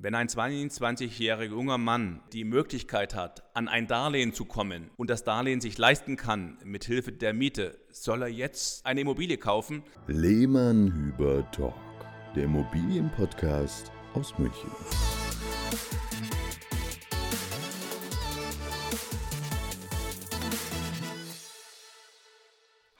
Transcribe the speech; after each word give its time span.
Wenn 0.00 0.14
ein 0.14 0.28
22-jähriger 0.28 1.50
junger 1.50 1.76
Mann 1.76 2.20
die 2.32 2.44
Möglichkeit 2.44 3.16
hat, 3.16 3.42
an 3.54 3.66
ein 3.66 3.88
Darlehen 3.88 4.32
zu 4.32 4.44
kommen 4.44 4.92
und 4.96 5.10
das 5.10 5.24
Darlehen 5.24 5.60
sich 5.60 5.76
leisten 5.76 6.16
kann 6.16 6.56
mit 6.62 6.84
Hilfe 6.84 7.10
der 7.10 7.34
Miete, 7.34 7.80
soll 7.90 8.22
er 8.22 8.28
jetzt 8.28 8.86
eine 8.86 9.00
Immobilie 9.00 9.38
kaufen? 9.38 9.82
Lehmann 10.06 10.92
Hüber 10.92 11.50
Talk, 11.50 11.74
der 12.36 12.44
Immobilienpodcast 12.44 13.90
aus 14.14 14.38
München. 14.38 14.70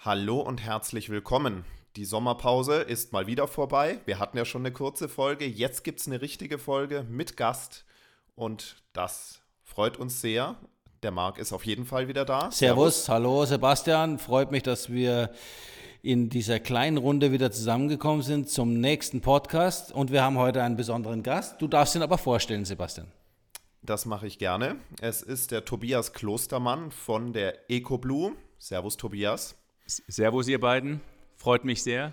Hallo 0.00 0.40
und 0.40 0.64
herzlich 0.64 1.10
willkommen. 1.10 1.64
Die 1.96 2.04
Sommerpause 2.04 2.76
ist 2.76 3.12
mal 3.12 3.26
wieder 3.26 3.48
vorbei. 3.48 4.00
Wir 4.04 4.18
hatten 4.18 4.36
ja 4.36 4.44
schon 4.44 4.62
eine 4.62 4.72
kurze 4.72 5.08
Folge. 5.08 5.46
Jetzt 5.46 5.84
gibt 5.84 6.00
es 6.00 6.06
eine 6.06 6.20
richtige 6.20 6.58
Folge 6.58 7.04
mit 7.08 7.36
Gast. 7.36 7.84
Und 8.36 8.76
das 8.92 9.40
freut 9.64 9.96
uns 9.96 10.20
sehr. 10.20 10.56
Der 11.02 11.10
Marc 11.10 11.38
ist 11.38 11.52
auf 11.52 11.64
jeden 11.66 11.84
Fall 11.86 12.08
wieder 12.08 12.24
da. 12.24 12.50
Servus, 12.50 13.04
Servus. 13.04 13.08
hallo 13.08 13.44
Sebastian. 13.46 14.18
Freut 14.18 14.50
mich, 14.50 14.62
dass 14.62 14.90
wir 14.90 15.30
in 16.02 16.28
dieser 16.28 16.60
kleinen 16.60 16.96
Runde 16.98 17.32
wieder 17.32 17.50
zusammengekommen 17.50 18.22
sind 18.22 18.48
zum 18.48 18.80
nächsten 18.80 19.20
Podcast. 19.20 19.90
Und 19.92 20.12
wir 20.12 20.22
haben 20.22 20.38
heute 20.38 20.62
einen 20.62 20.76
besonderen 20.76 21.22
Gast. 21.22 21.60
Du 21.60 21.66
darfst 21.66 21.96
ihn 21.96 22.02
aber 22.02 22.18
vorstellen, 22.18 22.64
Sebastian. 22.64 23.08
Das 23.82 24.06
mache 24.06 24.26
ich 24.26 24.38
gerne. 24.38 24.76
Es 25.00 25.22
ist 25.22 25.50
der 25.50 25.64
Tobias 25.64 26.12
Klostermann 26.12 26.90
von 26.90 27.32
der 27.32 27.70
EcoBlue. 27.70 28.32
Servus, 28.58 28.96
Tobias. 28.96 29.56
Servus, 29.86 30.48
ihr 30.48 30.60
beiden. 30.60 31.00
Freut 31.38 31.64
mich 31.64 31.84
sehr. 31.84 32.12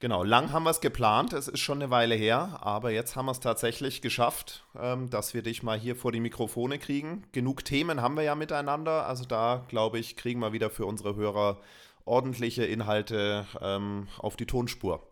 Genau, 0.00 0.24
lang 0.24 0.50
haben 0.52 0.64
wir 0.64 0.70
es 0.70 0.80
geplant, 0.80 1.32
es 1.32 1.46
ist 1.46 1.60
schon 1.60 1.78
eine 1.78 1.90
Weile 1.90 2.16
her, 2.16 2.58
aber 2.60 2.90
jetzt 2.90 3.14
haben 3.14 3.26
wir 3.26 3.32
es 3.32 3.40
tatsächlich 3.40 4.02
geschafft, 4.02 4.64
ähm, 4.76 5.10
dass 5.10 5.32
wir 5.32 5.42
dich 5.42 5.62
mal 5.62 5.78
hier 5.78 5.94
vor 5.94 6.10
die 6.10 6.18
Mikrofone 6.18 6.78
kriegen. 6.80 7.24
Genug 7.30 7.64
Themen 7.64 8.02
haben 8.02 8.16
wir 8.16 8.24
ja 8.24 8.34
miteinander, 8.34 9.06
also 9.06 9.24
da 9.24 9.64
glaube 9.68 10.00
ich, 10.00 10.16
kriegen 10.16 10.40
wir 10.40 10.52
wieder 10.52 10.70
für 10.70 10.86
unsere 10.86 11.14
Hörer 11.14 11.60
ordentliche 12.04 12.64
Inhalte 12.64 13.46
ähm, 13.60 14.08
auf 14.18 14.34
die 14.36 14.46
Tonspur. 14.46 15.06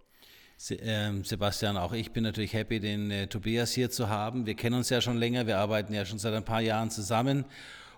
Ähm, 0.70 1.24
Sebastian, 1.24 1.76
auch 1.76 1.92
ich 1.92 2.12
bin 2.12 2.24
natürlich 2.24 2.52
happy, 2.52 2.80
den 2.80 3.12
äh, 3.12 3.26
Tobias 3.28 3.72
hier 3.72 3.90
zu 3.90 4.08
haben. 4.08 4.46
Wir 4.46 4.54
kennen 4.54 4.76
uns 4.76 4.90
ja 4.90 5.00
schon 5.00 5.18
länger, 5.18 5.46
wir 5.46 5.58
arbeiten 5.58 5.94
ja 5.94 6.04
schon 6.04 6.18
seit 6.18 6.34
ein 6.34 6.44
paar 6.44 6.62
Jahren 6.62 6.90
zusammen 6.90 7.44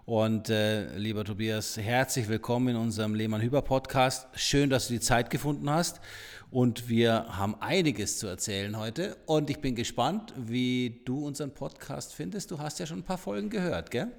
und 0.09 0.49
äh, 0.49 0.97
lieber 0.97 1.23
Tobias, 1.23 1.77
herzlich 1.77 2.31
willkommen 2.31 2.69
in 2.69 2.77
unserem 2.77 3.15
Lehmann-Hüber-Podcast. 3.15 4.27
Schön, 4.37 4.71
dass 4.71 4.89
du 4.89 4.95
die 4.95 5.01
Zeit 5.01 5.29
gefunden 5.29 5.69
hast. 5.69 6.01
Und 6.51 6.89
wir 6.89 7.27
haben 7.37 7.57
einiges 7.61 8.17
zu 8.19 8.27
erzählen 8.27 8.79
heute. 8.79 9.19
Und 9.27 9.51
ich 9.51 9.61
bin 9.61 9.75
gespannt, 9.75 10.33
wie 10.35 11.03
du 11.05 11.27
unseren 11.27 11.53
Podcast 11.53 12.15
findest. 12.15 12.51
Du 12.51 12.59
hast 12.59 12.79
ja 12.79 12.87
schon 12.87 13.01
ein 13.01 13.05
paar 13.05 13.19
Folgen 13.19 13.51
gehört, 13.51 13.91
gell? 13.91 14.11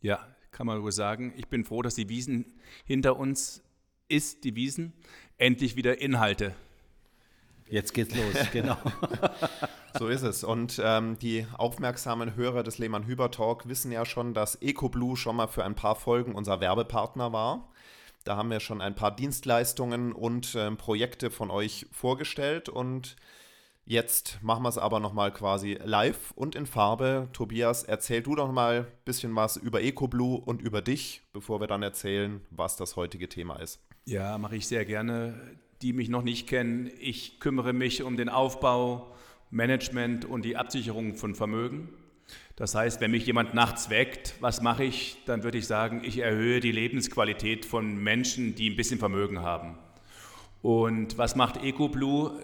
Ja, 0.00 0.26
kann 0.50 0.66
man 0.66 0.82
wohl 0.82 0.90
sagen. 0.90 1.32
Ich 1.36 1.46
bin 1.46 1.64
froh, 1.64 1.82
dass 1.82 1.94
die 1.94 2.08
Wiesen 2.08 2.46
hinter 2.84 3.16
uns 3.16 3.62
ist, 4.08 4.42
die 4.42 4.56
Wiesen. 4.56 4.94
Endlich 5.38 5.76
wieder 5.76 6.00
Inhalte. 6.00 6.56
Jetzt 7.70 7.94
geht's 7.94 8.14
los, 8.14 8.46
genau. 8.52 8.76
So 9.98 10.08
ist 10.08 10.22
es. 10.22 10.44
Und 10.44 10.80
ähm, 10.84 11.18
die 11.18 11.46
aufmerksamen 11.56 12.34
Hörer 12.34 12.62
des 12.62 12.78
Lehmann 12.78 13.06
Hüber 13.06 13.30
Talk 13.30 13.68
wissen 13.68 13.92
ja 13.92 14.04
schon, 14.04 14.34
dass 14.34 14.56
EcoBlue 14.56 15.16
schon 15.16 15.36
mal 15.36 15.46
für 15.46 15.64
ein 15.64 15.74
paar 15.74 15.96
Folgen 15.96 16.34
unser 16.34 16.60
Werbepartner 16.60 17.32
war. 17.32 17.70
Da 18.24 18.36
haben 18.36 18.50
wir 18.50 18.60
schon 18.60 18.80
ein 18.80 18.94
paar 18.94 19.14
Dienstleistungen 19.14 20.12
und 20.12 20.54
ähm, 20.54 20.76
Projekte 20.76 21.30
von 21.30 21.50
euch 21.50 21.86
vorgestellt 21.90 22.68
und 22.68 23.16
jetzt 23.86 24.38
machen 24.42 24.62
wir 24.62 24.68
es 24.68 24.76
aber 24.76 25.00
nochmal 25.00 25.32
quasi 25.32 25.78
live 25.82 26.32
und 26.32 26.54
in 26.54 26.66
Farbe. 26.66 27.28
Tobias, 27.32 27.82
erzähl 27.82 28.22
du 28.22 28.34
doch 28.34 28.52
mal 28.52 28.80
ein 28.80 28.86
bisschen 29.06 29.34
was 29.34 29.56
über 29.56 29.80
EcoBlue 29.80 30.38
und 30.38 30.60
über 30.60 30.82
dich, 30.82 31.22
bevor 31.32 31.60
wir 31.60 31.66
dann 31.66 31.82
erzählen, 31.82 32.42
was 32.50 32.76
das 32.76 32.96
heutige 32.96 33.28
Thema 33.28 33.56
ist. 33.56 33.80
Ja, 34.04 34.36
mache 34.38 34.56
ich 34.56 34.66
sehr 34.66 34.84
gerne. 34.84 35.58
Die 35.82 35.92
mich 35.92 36.08
noch 36.08 36.22
nicht 36.22 36.46
kennen, 36.46 36.90
ich 36.98 37.40
kümmere 37.40 37.72
mich 37.72 38.02
um 38.02 38.16
den 38.16 38.28
Aufbau 38.28 39.14
Management 39.50 40.24
und 40.24 40.44
die 40.44 40.56
Absicherung 40.56 41.14
von 41.16 41.34
Vermögen. 41.34 41.88
Das 42.56 42.74
heißt, 42.74 43.00
wenn 43.00 43.10
mich 43.10 43.26
jemand 43.26 43.54
nachts 43.54 43.90
weckt, 43.90 44.34
was 44.40 44.60
mache 44.60 44.84
ich? 44.84 45.18
Dann 45.26 45.42
würde 45.42 45.58
ich 45.58 45.66
sagen, 45.66 46.02
ich 46.04 46.18
erhöhe 46.18 46.60
die 46.60 46.72
Lebensqualität 46.72 47.64
von 47.64 47.96
Menschen, 47.96 48.54
die 48.54 48.70
ein 48.70 48.76
bisschen 48.76 48.98
Vermögen 48.98 49.40
haben. 49.40 49.78
Und 50.62 51.16
was 51.16 51.36
macht 51.36 51.64
EcoBlue? 51.64 52.38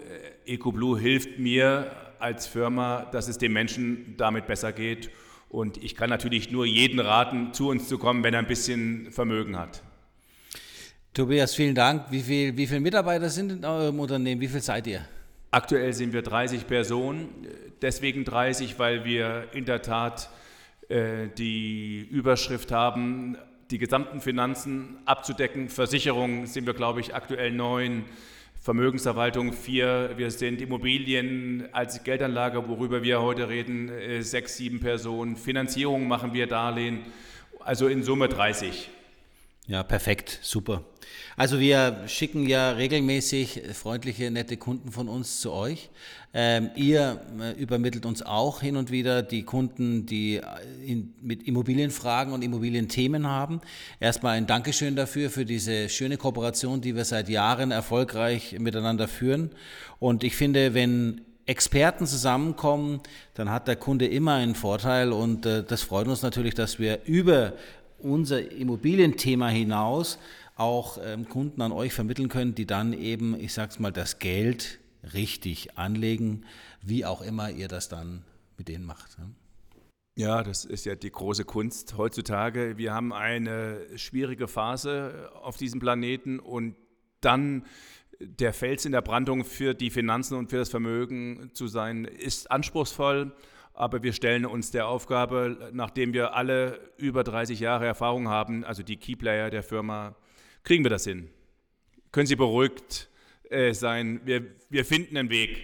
Äh, 0.46 0.54
EcoBlue 0.54 0.98
hilft 0.98 1.38
mir 1.38 1.90
als 2.18 2.46
Firma, 2.46 3.04
dass 3.12 3.28
es 3.28 3.38
den 3.38 3.52
Menschen 3.52 4.14
damit 4.16 4.46
besser 4.46 4.72
geht. 4.72 5.10
Und 5.48 5.82
ich 5.84 5.94
kann 5.94 6.10
natürlich 6.10 6.50
nur 6.50 6.64
jeden 6.64 6.98
raten, 6.98 7.52
zu 7.52 7.68
uns 7.68 7.88
zu 7.88 7.98
kommen, 7.98 8.24
wenn 8.24 8.34
er 8.34 8.40
ein 8.40 8.46
bisschen 8.46 9.12
Vermögen 9.12 9.56
hat. 9.58 9.82
Tobias, 11.16 11.54
vielen 11.54 11.74
Dank. 11.74 12.10
Wie, 12.10 12.20
viel, 12.20 12.54
wie 12.58 12.66
viele 12.66 12.80
Mitarbeiter 12.80 13.30
sind 13.30 13.50
in 13.50 13.64
eurem 13.64 13.98
Unternehmen? 14.00 14.38
Wie 14.38 14.48
viel 14.48 14.60
seid 14.60 14.86
ihr? 14.86 15.00
Aktuell 15.50 15.94
sind 15.94 16.12
wir 16.12 16.20
30 16.20 16.66
Personen, 16.66 17.30
deswegen 17.80 18.22
30, 18.22 18.78
weil 18.78 19.06
wir 19.06 19.46
in 19.54 19.64
der 19.64 19.80
Tat 19.80 20.28
äh, 20.90 21.28
die 21.38 22.06
Überschrift 22.10 22.70
haben, 22.70 23.38
die 23.70 23.78
gesamten 23.78 24.20
Finanzen 24.20 24.98
abzudecken. 25.06 25.70
Versicherungen 25.70 26.44
sind 26.44 26.66
wir, 26.66 26.74
glaube 26.74 27.00
ich, 27.00 27.14
aktuell 27.14 27.50
neun, 27.50 28.04
Vermögensverwaltung 28.60 29.54
vier, 29.54 30.10
wir 30.18 30.30
sind 30.30 30.60
Immobilien 30.60 31.66
als 31.72 32.04
Geldanlage, 32.04 32.68
worüber 32.68 33.02
wir 33.02 33.22
heute 33.22 33.48
reden, 33.48 33.88
äh, 33.88 34.20
sechs, 34.20 34.58
sieben 34.58 34.80
Personen. 34.80 35.36
Finanzierung 35.36 36.08
machen 36.08 36.34
wir 36.34 36.46
Darlehen, 36.46 37.06
also 37.60 37.88
in 37.88 38.02
Summe 38.02 38.28
30. 38.28 38.90
Ja, 39.68 39.82
perfekt, 39.82 40.38
super. 40.42 40.84
Also 41.36 41.58
wir 41.58 42.04
schicken 42.06 42.46
ja 42.46 42.70
regelmäßig 42.70 43.62
freundliche, 43.72 44.30
nette 44.30 44.56
Kunden 44.56 44.92
von 44.92 45.08
uns 45.08 45.40
zu 45.40 45.52
euch. 45.52 45.90
Ähm, 46.32 46.70
ihr 46.76 47.20
äh, 47.40 47.52
übermittelt 47.60 48.06
uns 48.06 48.22
auch 48.22 48.60
hin 48.60 48.76
und 48.76 48.92
wieder 48.92 49.22
die 49.22 49.42
Kunden, 49.42 50.06
die 50.06 50.36
äh, 50.36 50.42
in, 50.84 51.14
mit 51.20 51.42
Immobilienfragen 51.48 52.32
und 52.32 52.42
Immobilienthemen 52.42 53.26
haben. 53.26 53.60
Erstmal 53.98 54.36
ein 54.36 54.46
Dankeschön 54.46 54.94
dafür, 54.94 55.30
für 55.30 55.44
diese 55.44 55.88
schöne 55.88 56.16
Kooperation, 56.16 56.80
die 56.80 56.94
wir 56.94 57.04
seit 57.04 57.28
Jahren 57.28 57.72
erfolgreich 57.72 58.56
miteinander 58.60 59.08
führen. 59.08 59.50
Und 59.98 60.22
ich 60.22 60.36
finde, 60.36 60.74
wenn 60.74 61.22
Experten 61.46 62.06
zusammenkommen, 62.06 63.00
dann 63.34 63.50
hat 63.50 63.66
der 63.66 63.76
Kunde 63.76 64.06
immer 64.06 64.34
einen 64.34 64.54
Vorteil 64.54 65.12
und 65.12 65.44
äh, 65.44 65.64
das 65.64 65.82
freut 65.82 66.06
uns 66.06 66.22
natürlich, 66.22 66.54
dass 66.54 66.78
wir 66.78 67.00
über 67.04 67.54
unser 67.98 68.50
Immobilienthema 68.52 69.48
hinaus 69.48 70.18
auch 70.56 70.98
ähm, 71.02 71.28
Kunden 71.28 71.60
an 71.60 71.72
euch 71.72 71.92
vermitteln 71.92 72.28
können, 72.28 72.54
die 72.54 72.66
dann 72.66 72.92
eben, 72.92 73.38
ich 73.38 73.52
sag's 73.52 73.78
mal, 73.78 73.92
das 73.92 74.18
Geld 74.18 74.78
richtig 75.14 75.76
anlegen, 75.76 76.44
wie 76.82 77.04
auch 77.04 77.22
immer 77.22 77.50
ihr 77.50 77.68
das 77.68 77.88
dann 77.88 78.24
mit 78.56 78.68
denen 78.68 78.84
macht. 78.84 79.18
Ne? 79.18 79.30
Ja, 80.18 80.42
das 80.42 80.64
ist 80.64 80.86
ja 80.86 80.94
die 80.94 81.10
große 81.10 81.44
Kunst 81.44 81.98
heutzutage. 81.98 82.78
Wir 82.78 82.94
haben 82.94 83.12
eine 83.12 83.82
schwierige 83.96 84.48
Phase 84.48 85.30
auf 85.42 85.58
diesem 85.58 85.78
Planeten 85.78 86.38
und 86.38 86.74
dann 87.20 87.66
der 88.18 88.54
Fels 88.54 88.86
in 88.86 88.92
der 88.92 89.02
Brandung 89.02 89.44
für 89.44 89.74
die 89.74 89.90
Finanzen 89.90 90.38
und 90.38 90.48
für 90.48 90.56
das 90.56 90.70
Vermögen 90.70 91.50
zu 91.52 91.68
sein, 91.68 92.06
ist 92.06 92.50
anspruchsvoll. 92.50 93.32
Aber 93.76 94.02
wir 94.02 94.14
stellen 94.14 94.46
uns 94.46 94.70
der 94.70 94.88
Aufgabe, 94.88 95.70
nachdem 95.72 96.14
wir 96.14 96.34
alle 96.34 96.80
über 96.96 97.22
30 97.22 97.60
Jahre 97.60 97.84
Erfahrung 97.84 98.28
haben, 98.28 98.64
also 98.64 98.82
die 98.82 98.96
Keyplayer 98.96 99.50
der 99.50 99.62
Firma, 99.62 100.16
kriegen 100.64 100.82
wir 100.82 100.90
das 100.90 101.04
hin. 101.04 101.28
Können 102.10 102.26
Sie 102.26 102.36
beruhigt 102.36 103.10
äh, 103.50 103.74
sein, 103.74 104.22
wir, 104.24 104.46
wir 104.70 104.86
finden 104.86 105.18
einen 105.18 105.28
Weg. 105.28 105.58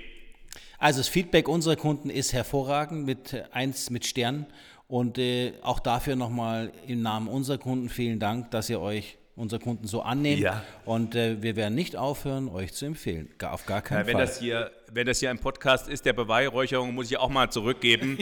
Also 0.78 1.00
das 1.00 1.08
Feedback 1.08 1.48
unserer 1.48 1.76
Kunden 1.76 2.10
ist 2.10 2.34
hervorragend 2.34 3.06
mit 3.06 3.32
äh, 3.32 3.44
eins 3.50 3.88
mit 3.88 4.04
Stern. 4.04 4.46
Und 4.88 5.16
äh, 5.16 5.54
auch 5.62 5.80
dafür 5.80 6.14
nochmal 6.14 6.70
im 6.86 7.00
Namen 7.00 7.28
unserer 7.28 7.56
Kunden 7.56 7.88
vielen 7.88 8.18
Dank, 8.18 8.50
dass 8.50 8.68
ihr 8.68 8.78
euch 8.78 9.16
unsere 9.36 9.58
Kunden 9.58 9.86
so 9.86 10.02
annehmen. 10.02 10.42
Ja. 10.42 10.62
Und 10.84 11.14
äh, 11.14 11.42
wir 11.42 11.56
werden 11.56 11.74
nicht 11.74 11.96
aufhören, 11.96 12.50
euch 12.50 12.74
zu 12.74 12.84
empfehlen. 12.84 13.30
Gar, 13.38 13.54
auf 13.54 13.64
gar 13.64 13.80
keinen 13.80 14.00
ja, 14.00 14.06
wenn 14.06 14.12
Fall. 14.16 14.26
Das 14.26 14.38
hier, 14.38 14.70
wenn 14.94 15.06
das 15.06 15.20
hier 15.20 15.30
ein 15.30 15.38
Podcast 15.38 15.88
ist 15.88 16.04
der 16.04 16.12
Beweihräucherung, 16.12 16.94
muss 16.94 17.10
ich 17.10 17.16
auch 17.16 17.30
mal 17.30 17.50
zurückgeben, 17.50 18.18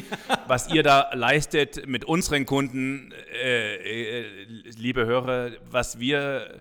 was 0.46 0.72
ihr 0.72 0.82
da 0.82 1.10
leistet 1.14 1.86
mit 1.86 2.04
unseren 2.04 2.46
Kunden, 2.46 3.12
äh, 3.42 4.20
äh, 4.20 4.24
liebe 4.78 5.04
Hörer, 5.06 5.50
was 5.70 5.98
wir 5.98 6.60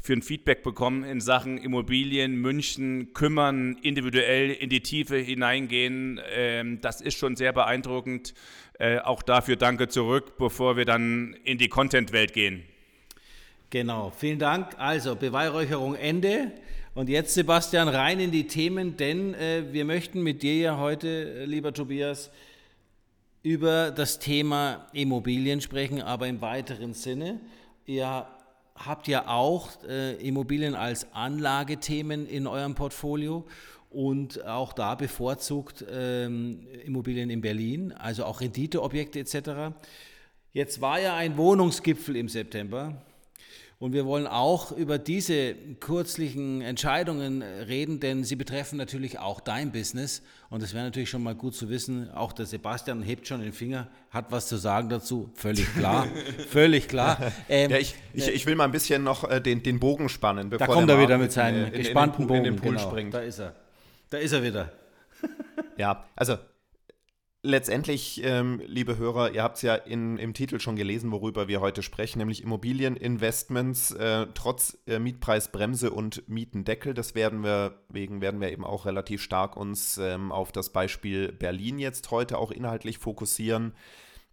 für 0.00 0.12
ein 0.12 0.22
Feedback 0.22 0.62
bekommen 0.62 1.02
in 1.02 1.20
Sachen 1.20 1.58
Immobilien, 1.58 2.36
München, 2.36 3.12
kümmern, 3.14 3.76
individuell 3.82 4.50
in 4.50 4.70
die 4.70 4.80
Tiefe 4.80 5.16
hineingehen. 5.16 6.20
Ähm, 6.30 6.80
das 6.80 7.00
ist 7.00 7.18
schon 7.18 7.34
sehr 7.34 7.52
beeindruckend. 7.52 8.34
Äh, 8.78 9.00
auch 9.00 9.22
dafür 9.22 9.56
danke 9.56 9.88
zurück, 9.88 10.38
bevor 10.38 10.76
wir 10.76 10.84
dann 10.84 11.36
in 11.42 11.58
die 11.58 11.68
Content-Welt 11.68 12.32
gehen. 12.32 12.62
Genau, 13.70 14.10
vielen 14.16 14.38
Dank. 14.38 14.78
Also 14.78 15.16
Beweihräucherung 15.16 15.96
Ende. 15.96 16.52
Und 16.98 17.08
jetzt, 17.08 17.34
Sebastian, 17.34 17.86
rein 17.86 18.18
in 18.18 18.32
die 18.32 18.48
Themen, 18.48 18.96
denn 18.96 19.32
äh, 19.34 19.62
wir 19.70 19.84
möchten 19.84 20.20
mit 20.20 20.42
dir 20.42 20.56
ja 20.56 20.78
heute, 20.78 21.06
äh, 21.06 21.44
lieber 21.44 21.72
Tobias, 21.72 22.28
über 23.44 23.92
das 23.92 24.18
Thema 24.18 24.88
Immobilien 24.92 25.60
sprechen, 25.60 26.02
aber 26.02 26.26
im 26.26 26.40
weiteren 26.40 26.94
Sinne. 26.94 27.38
Ihr 27.86 28.26
habt 28.74 29.06
ja 29.06 29.28
auch 29.28 29.68
äh, 29.88 30.14
Immobilien 30.14 30.74
als 30.74 31.06
Anlagethemen 31.14 32.26
in 32.26 32.48
eurem 32.48 32.74
Portfolio 32.74 33.46
und 33.90 34.44
auch 34.44 34.72
da 34.72 34.96
bevorzugt 34.96 35.84
ähm, 35.88 36.66
Immobilien 36.84 37.30
in 37.30 37.40
Berlin, 37.40 37.92
also 37.92 38.24
auch 38.24 38.40
Renditeobjekte 38.40 39.20
etc. 39.20 39.72
Jetzt 40.52 40.80
war 40.80 40.98
ja 40.98 41.14
ein 41.14 41.36
Wohnungsgipfel 41.36 42.16
im 42.16 42.28
September 42.28 43.00
und 43.80 43.92
wir 43.92 44.06
wollen 44.06 44.26
auch 44.26 44.72
über 44.72 44.98
diese 44.98 45.54
kürzlichen 45.78 46.62
Entscheidungen 46.62 47.42
reden, 47.42 48.00
denn 48.00 48.24
sie 48.24 48.34
betreffen 48.34 48.76
natürlich 48.76 49.20
auch 49.20 49.40
dein 49.40 49.70
Business. 49.70 50.20
Und 50.50 50.64
es 50.64 50.74
wäre 50.74 50.84
natürlich 50.84 51.10
schon 51.10 51.22
mal 51.22 51.36
gut 51.36 51.54
zu 51.54 51.68
wissen, 51.68 52.10
auch 52.10 52.32
der 52.32 52.46
Sebastian 52.46 53.02
hebt 53.02 53.28
schon 53.28 53.40
den 53.40 53.52
Finger, 53.52 53.86
hat 54.10 54.32
was 54.32 54.48
zu 54.48 54.56
sagen 54.56 54.88
dazu. 54.88 55.30
Völlig 55.34 55.72
klar. 55.74 56.08
Völlig 56.50 56.88
klar. 56.88 57.32
Ähm, 57.48 57.70
ja, 57.70 57.78
ich, 57.78 57.94
ich, 58.14 58.26
ich, 58.26 58.46
will 58.46 58.56
mal 58.56 58.64
ein 58.64 58.72
bisschen 58.72 59.04
noch 59.04 59.30
äh, 59.30 59.40
den, 59.40 59.62
den 59.62 59.78
Bogen 59.78 60.08
spannen, 60.08 60.50
bevor 60.50 60.66
da 60.66 60.72
kommt 60.72 60.90
er 60.90 61.00
wieder 61.00 61.16
mit 61.16 61.30
seinem 61.30 61.70
gespannten 61.70 62.22
in 62.22 62.26
den, 62.26 62.28
Bogen 62.28 62.44
in 62.46 62.54
den 62.54 62.56
Pool 62.56 62.76
genau, 62.76 62.90
springt. 62.90 63.14
Da 63.14 63.20
ist 63.20 63.38
er. 63.38 63.54
Da 64.10 64.18
ist 64.18 64.32
er 64.32 64.42
wieder. 64.42 64.72
ja, 65.76 66.04
also 66.16 66.36
letztendlich, 67.42 68.22
ähm, 68.24 68.60
liebe 68.66 68.96
Hörer, 68.96 69.32
ihr 69.32 69.42
habt 69.42 69.56
es 69.56 69.62
ja 69.62 69.74
in, 69.74 70.18
im 70.18 70.34
Titel 70.34 70.58
schon 70.58 70.76
gelesen, 70.76 71.12
worüber 71.12 71.48
wir 71.48 71.60
heute 71.60 71.82
sprechen, 71.82 72.18
nämlich 72.18 72.42
Immobilieninvestments 72.42 73.92
äh, 73.92 74.26
trotz 74.34 74.78
äh, 74.86 74.98
Mietpreisbremse 74.98 75.90
und 75.90 76.28
Mietendeckel. 76.28 76.94
Das 76.94 77.14
werden 77.14 77.44
wir 77.44 77.80
wegen 77.88 78.20
werden 78.20 78.40
wir 78.40 78.50
eben 78.50 78.64
auch 78.64 78.86
relativ 78.86 79.22
stark 79.22 79.56
uns 79.56 79.98
ähm, 79.98 80.32
auf 80.32 80.52
das 80.52 80.70
Beispiel 80.70 81.32
Berlin 81.32 81.78
jetzt 81.78 82.10
heute 82.10 82.38
auch 82.38 82.50
inhaltlich 82.50 82.98
fokussieren. 82.98 83.72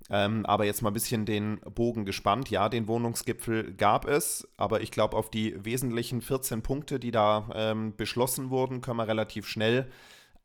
Ähm, 0.09 0.45
aber 0.45 0.65
jetzt 0.65 0.81
mal 0.81 0.91
ein 0.91 0.93
bisschen 0.93 1.25
den 1.25 1.59
Bogen 1.61 2.05
gespannt. 2.05 2.49
Ja, 2.49 2.69
den 2.69 2.87
Wohnungsgipfel 2.87 3.73
gab 3.73 4.05
es, 4.05 4.47
aber 4.57 4.81
ich 4.81 4.91
glaube, 4.91 5.17
auf 5.17 5.31
die 5.31 5.63
wesentlichen 5.63 6.21
14 6.21 6.61
Punkte, 6.61 6.99
die 6.99 7.11
da 7.11 7.49
ähm, 7.55 7.95
beschlossen 7.95 8.49
wurden, 8.51 8.81
können 8.81 8.97
wir 8.97 9.07
relativ 9.07 9.47
schnell 9.47 9.87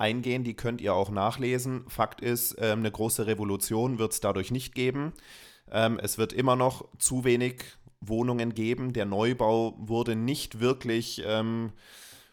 eingehen. 0.00 0.44
Die 0.44 0.55
könnt 0.55 0.81
ihr 0.81 0.94
auch 0.94 1.11
nachlesen. 1.11 1.85
Fakt 1.88 2.20
ist, 2.20 2.56
ähm, 2.58 2.81
eine 2.81 2.91
große 2.91 3.26
Revolution 3.26 3.99
wird 3.99 4.12
es 4.12 4.20
dadurch 4.20 4.50
nicht 4.50 4.75
geben. 4.75 5.12
Ähm, 5.70 5.99
es 6.02 6.19
wird 6.19 6.32
immer 6.32 6.56
noch 6.56 6.85
zu 6.99 7.25
wenig 7.25 7.62
Wohnungen 8.00 8.55
geben. 8.55 8.93
Der 8.93 9.05
Neubau 9.05 9.76
wurde 9.79 10.17
nicht 10.17 10.61
wirklich 10.61 11.23
ähm, 11.26 11.73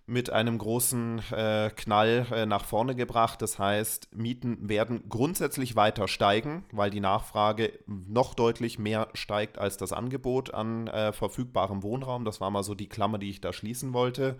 mit 0.10 0.30
einem 0.30 0.58
großen 0.58 1.22
äh, 1.32 1.70
Knall 1.76 2.26
äh, 2.32 2.46
nach 2.46 2.64
vorne 2.64 2.96
gebracht. 2.96 3.42
Das 3.42 3.60
heißt, 3.60 4.16
Mieten 4.16 4.70
werden 4.70 5.04
grundsätzlich 5.10 5.76
weiter 5.76 6.08
steigen, 6.08 6.64
weil 6.72 6.90
die 6.90 7.02
Nachfrage 7.02 7.74
noch 7.86 8.34
deutlich 8.34 8.80
mehr 8.80 9.10
steigt 9.14 9.58
als 9.58 9.76
das 9.76 9.92
Angebot 9.92 10.54
an 10.54 10.88
äh, 10.88 11.12
verfügbarem 11.12 11.84
Wohnraum. 11.84 12.24
Das 12.24 12.40
war 12.40 12.50
mal 12.50 12.64
so 12.64 12.74
die 12.74 12.88
Klammer, 12.88 13.18
die 13.18 13.30
ich 13.30 13.42
da 13.42 13.52
schließen 13.52 13.92
wollte. 13.92 14.40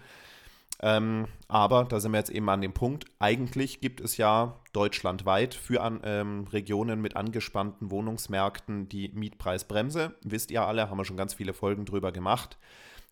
Ähm, 0.80 1.28
aber 1.48 1.86
da 1.86 2.00
sind 2.00 2.12
wir 2.12 2.20
jetzt 2.20 2.30
eben 2.30 2.50
an 2.50 2.62
dem 2.62 2.74
Punkt, 2.74 3.06
eigentlich 3.18 3.82
gibt 3.82 4.00
es 4.00 4.18
ja 4.18 4.60
deutschlandweit 4.74 5.56
für 5.56 5.82
an, 5.82 6.02
ähm, 6.04 6.46
Regionen 6.52 7.02
mit 7.02 7.16
angespannten 7.16 7.90
Wohnungsmärkten 7.90 8.88
die 8.88 9.10
Mietpreisbremse. 9.10 10.14
Wisst 10.24 10.52
ihr 10.52 10.66
alle, 10.66 10.90
haben 10.90 10.98
wir 10.98 11.06
schon 11.06 11.18
ganz 11.18 11.34
viele 11.34 11.54
Folgen 11.54 11.86
drüber 11.86 12.12
gemacht. 12.12 12.58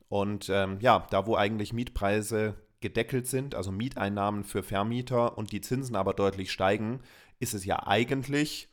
Und 0.10 0.50
ähm, 0.50 0.78
ja, 0.80 1.08
da 1.10 1.26
wo 1.26 1.36
eigentlich 1.36 1.74
Mietpreise 1.74 2.56
gedeckelt 2.82 3.26
sind, 3.26 3.56
also 3.56 3.72
Mieteinnahmen 3.72 4.44
für 4.44 4.62
Vermieter 4.62 5.38
und 5.38 5.52
die 5.52 5.62
Zinsen 5.62 5.96
aber 5.96 6.14
deutlich 6.14 6.52
steigen, 6.52 7.02
ist 7.40 7.56
es 7.56 7.66
ja 7.66 7.88
eigentlich 7.88 8.70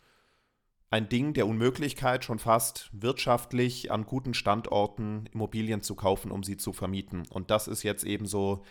ein 0.93 1.09
Ding 1.09 1.33
der 1.33 1.47
Unmöglichkeit, 1.47 2.23
schon 2.23 2.39
fast 2.39 2.91
wirtschaftlich 2.93 3.91
an 3.91 4.05
guten 4.05 4.35
Standorten 4.35 5.25
Immobilien 5.33 5.81
zu 5.81 5.95
kaufen, 5.95 6.31
um 6.31 6.43
sie 6.43 6.59
zu 6.59 6.75
vermieten. 6.75 7.23
Und 7.31 7.51
das 7.51 7.67
ist 7.67 7.83
jetzt 7.83 8.05
eben 8.05 8.27
so 8.27 8.63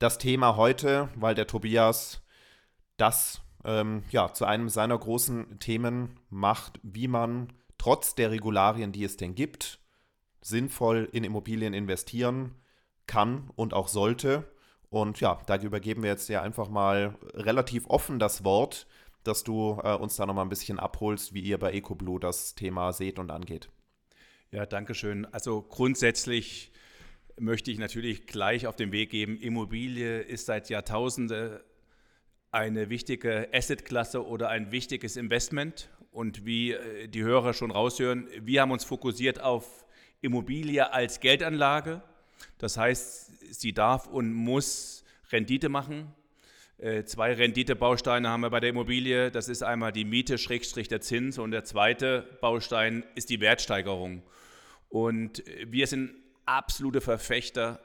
das 0.00 0.18
Thema 0.18 0.56
heute, 0.56 1.10
weil 1.14 1.36
der 1.36 1.46
Tobias 1.46 2.22
das 2.96 3.42
ähm, 3.64 4.02
ja, 4.10 4.32
zu 4.32 4.46
einem 4.46 4.68
seiner 4.68 4.98
großen 4.98 5.60
Themen 5.60 6.18
macht, 6.28 6.80
wie 6.82 7.06
man 7.06 7.52
trotz 7.78 8.16
der 8.16 8.32
Regularien, 8.32 8.90
die 8.90 9.04
es 9.04 9.16
denn 9.16 9.36
gibt, 9.36 9.78
sinnvoll 10.40 11.08
in 11.12 11.22
Immobilien 11.22 11.72
investieren 11.72 12.56
kann 13.06 13.48
und 13.54 13.74
auch 13.74 13.86
sollte. 13.86 14.50
Und 14.88 15.20
ja, 15.20 15.40
da 15.46 15.56
übergeben 15.56 16.02
wir 16.02 16.10
jetzt 16.10 16.28
ja 16.28 16.42
einfach 16.42 16.68
mal 16.68 17.14
relativ 17.32 17.86
offen 17.86 18.18
das 18.18 18.42
Wort 18.42 18.88
dass 19.30 19.44
du 19.44 19.80
äh, 19.84 19.94
uns 19.94 20.16
da 20.16 20.26
nochmal 20.26 20.44
ein 20.44 20.48
bisschen 20.50 20.78
abholst, 20.80 21.32
wie 21.32 21.40
ihr 21.40 21.58
bei 21.58 21.72
EcoBlue 21.72 22.18
das 22.18 22.54
Thema 22.56 22.92
seht 22.92 23.18
und 23.18 23.30
angeht. 23.30 23.70
Ja, 24.50 24.66
danke 24.66 24.94
schön. 24.94 25.24
Also 25.26 25.62
grundsätzlich 25.62 26.72
möchte 27.38 27.70
ich 27.70 27.78
natürlich 27.78 28.26
gleich 28.26 28.66
auf 28.66 28.74
den 28.74 28.90
Weg 28.90 29.10
geben, 29.10 29.38
Immobilie 29.38 30.20
ist 30.20 30.46
seit 30.46 30.68
Jahrtausenden 30.68 31.60
eine 32.50 32.90
wichtige 32.90 33.48
Assetklasse 33.52 34.26
oder 34.26 34.48
ein 34.48 34.72
wichtiges 34.72 35.16
Investment. 35.16 35.88
Und 36.10 36.44
wie 36.44 36.72
äh, 36.72 37.06
die 37.06 37.22
Hörer 37.22 37.54
schon 37.54 37.70
raushören, 37.70 38.28
wir 38.40 38.62
haben 38.62 38.72
uns 38.72 38.84
fokussiert 38.84 39.40
auf 39.40 39.86
Immobilie 40.20 40.92
als 40.92 41.20
Geldanlage. 41.20 42.02
Das 42.58 42.76
heißt, 42.76 43.54
sie 43.54 43.72
darf 43.72 44.08
und 44.08 44.32
muss 44.34 45.04
Rendite 45.30 45.68
machen. 45.68 46.12
Äh, 46.80 47.04
zwei 47.04 47.34
Renditebausteine 47.34 48.30
haben 48.30 48.40
wir 48.40 48.48
bei 48.48 48.60
der 48.60 48.70
Immobilie. 48.70 49.30
Das 49.30 49.50
ist 49.50 49.62
einmal 49.62 49.92
die 49.92 50.06
Miete, 50.06 50.38
Schrägstrich 50.38 50.88
der 50.88 51.02
Zins 51.02 51.36
und 51.36 51.50
der 51.50 51.64
zweite 51.64 52.38
Baustein 52.40 53.04
ist 53.14 53.28
die 53.28 53.40
Wertsteigerung. 53.40 54.22
Und 54.88 55.44
wir 55.66 55.86
sind 55.86 56.14
absolute 56.46 57.02
Verfechter 57.02 57.80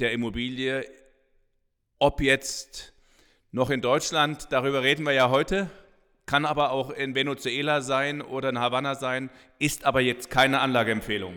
der 0.00 0.10
Immobilie. 0.10 0.84
Ob 2.00 2.20
jetzt 2.20 2.94
noch 3.52 3.70
in 3.70 3.80
Deutschland, 3.80 4.48
darüber 4.50 4.82
reden 4.82 5.04
wir 5.04 5.12
ja 5.12 5.30
heute, 5.30 5.70
kann 6.26 6.46
aber 6.46 6.72
auch 6.72 6.90
in 6.90 7.14
Venezuela 7.14 7.80
sein 7.80 8.22
oder 8.22 8.48
in 8.48 8.58
Havanna 8.58 8.96
sein, 8.96 9.30
ist 9.60 9.84
aber 9.84 10.00
jetzt 10.00 10.30
keine 10.30 10.58
Anlageempfehlung. 10.58 11.34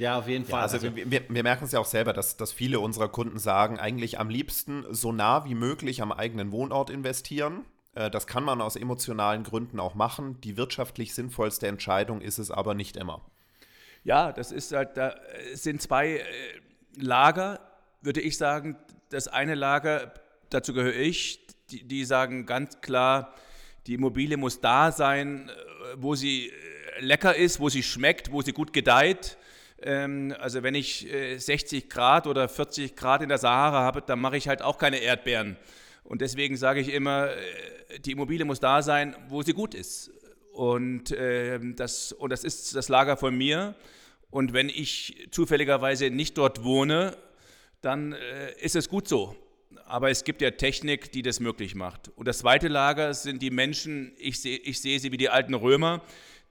Ja, 0.03 0.19
auf 0.19 0.27
jeden 0.27 0.45
Fall. 0.45 0.59
Ja, 0.59 0.63
also, 0.63 0.79
also 0.79 0.97
wir, 0.97 1.23
wir 1.29 1.43
merken 1.45 1.65
es 1.65 1.71
ja 1.71 1.79
auch 1.79 1.87
selber, 1.87 2.13
dass, 2.13 2.37
dass 2.37 2.51
viele 2.51 2.81
unserer 2.81 3.09
Kunden 3.09 3.39
sagen, 3.39 3.79
eigentlich 3.79 4.19
am 4.19 4.31
liebsten 4.31 4.85
so 4.91 5.13
nah 5.13 5.45
wie 5.45 5.55
möglich 5.55 6.03
am 6.03 6.11
eigenen 6.11 6.51
Wohnort 6.51 6.91
investieren. 6.91 7.65
Äh, 7.95 8.11
das 8.11 8.27
kann 8.27 8.43
man 8.43 8.61
aus 8.61 8.75
emotionalen 8.75 9.45
Gründen 9.45 9.79
auch 9.79 9.95
machen. 9.95 10.41
Die 10.41 10.57
wirtschaftlich 10.57 11.15
sinnvollste 11.15 11.69
Entscheidung 11.69 12.21
ist 12.21 12.39
es 12.39 12.51
aber 12.51 12.75
nicht 12.75 12.97
immer. 12.97 13.21
Ja, 14.03 14.33
das 14.33 14.51
ist 14.51 14.73
halt, 14.73 14.97
da 14.97 15.15
sind 15.55 15.81
zwei 15.81 16.17
äh, 16.17 16.25
Lager, 16.97 17.61
würde 18.01 18.21
ich 18.21 18.37
sagen. 18.37 18.77
Das 19.11 19.29
eine 19.29 19.55
Lager, 19.55 20.15
dazu 20.51 20.73
gehöre 20.73 20.97
ich, 20.97 21.47
die, 21.71 21.85
die 21.85 22.05
sagen 22.05 22.45
ganz 22.45 22.81
klar, 22.81 23.35
die 23.87 23.95
Immobilie 23.95 24.37
muss 24.37 24.61
da 24.61 24.91
sein, 24.91 25.49
äh, 25.49 25.53
wo 25.97 26.17
sie 26.17 26.51
lecker 26.99 27.37
ist, 27.37 27.61
wo 27.61 27.69
sie 27.69 27.85
schmeckt, 27.85 28.33
wo 28.33 28.43
sie 28.43 28.53
gut 28.53 28.73
gedeiht. 28.73 29.39
Ähm, 29.83 30.35
also 30.39 30.63
wenn 30.63 30.75
ich 30.75 31.09
60 31.37 31.85
äh, 31.85 31.87
Grad 31.89 32.27
oder 32.27 32.49
40 32.49 32.97
Grad 32.97 33.23
in 33.23 33.29
der 33.29 33.39
Sahara 33.39 33.81
habe, 33.81 34.03
dann 34.03 34.21
mache 34.21 34.37
ich 34.37 34.49
halt 34.49 34.63
auch 34.63 34.79
keine 34.79 34.99
Erdbeeren. 34.99 35.57
Und 36.05 36.21
deswegen 36.21 36.57
sage 36.57 36.81
ich 36.81 36.93
immer, 36.93 37.31
äh, 37.31 37.99
die 38.01 38.13
Immobilie 38.13 38.45
muss 38.45 38.61
da 38.61 38.83
sein, 38.83 39.17
wo 39.29 39.43
sie 39.43 39.53
gut 39.53 39.75
ist. 39.75 40.11
Und, 40.53 41.15
ähm, 41.19 41.77
das, 41.77 42.13
und 42.13 42.31
das 42.31 42.45
ist 42.45 42.75
das 42.75 42.89
Lager 42.89 43.17
von 43.17 43.37
mir. 43.37 43.75
Und 44.31 44.53
wenn 44.53 44.69
ich 44.69 45.29
zufälligerweise 45.31 46.11
nicht 46.11 46.39
dort 46.39 46.65
wohne, 46.65 47.17
dann 47.81 48.13
äh, 48.13 48.53
ist 48.61 48.77
es 48.77 48.89
gut 48.89 49.09
so. 49.09 49.37
Aber 49.87 50.11
es 50.11 50.25
gibt 50.25 50.41
ja 50.41 50.51
Technik, 50.53 51.13
die 51.13 51.23
das 51.23 51.41
möglich 51.41 51.75
macht. 51.75 52.11
Und 52.17 52.29
das 52.29 52.39
zweite 52.39 52.69
Lager 52.69 53.13
sind 53.15 53.43
die 53.43 53.51
Menschen, 53.51 54.13
ich 54.19 54.41
sehe 54.41 54.57
ich 54.57 54.81
seh 54.81 54.99
sie 54.99 55.13
wie 55.13 55.17
die 55.17 55.29
alten 55.29 55.55
Römer, 55.55 56.03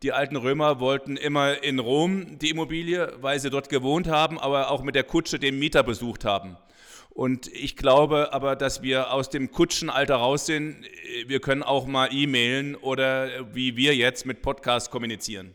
die 0.04 0.12
alten 0.12 0.36
Römer 0.36 0.80
wollten 0.80 1.16
immer 1.16 1.64
in 1.64 1.80
Rom 1.80 2.40
die 2.40 2.50
Immobilie, 2.50 3.14
weil 3.22 3.40
sie 3.40 3.50
dort 3.50 3.70
gewohnt 3.70 4.08
haben, 4.08 4.40
aber 4.40 4.72
auch 4.72 4.82
mit 4.82 4.96
der 4.96 5.04
Kutsche 5.04 5.38
den 5.38 5.60
Mieter 5.60 5.84
besucht 5.84 6.26
haben. 6.26 6.58
Und 7.10 7.48
ich 7.48 7.76
glaube 7.76 8.34
aber, 8.34 8.56
dass 8.56 8.82
wir 8.82 9.12
aus 9.12 9.30
dem 9.30 9.52
Kutschenalter 9.52 10.16
raus 10.16 10.46
sind. 10.46 10.86
Wir 11.28 11.42
können 11.42 11.62
auch 11.62 11.86
mal 11.86 12.12
e-mailen 12.12 12.76
oder 12.76 13.54
wie 13.54 13.76
wir 13.76 13.96
jetzt 13.96 14.26
mit 14.26 14.42
Podcasts 14.42 14.90
kommunizieren. 14.90 15.54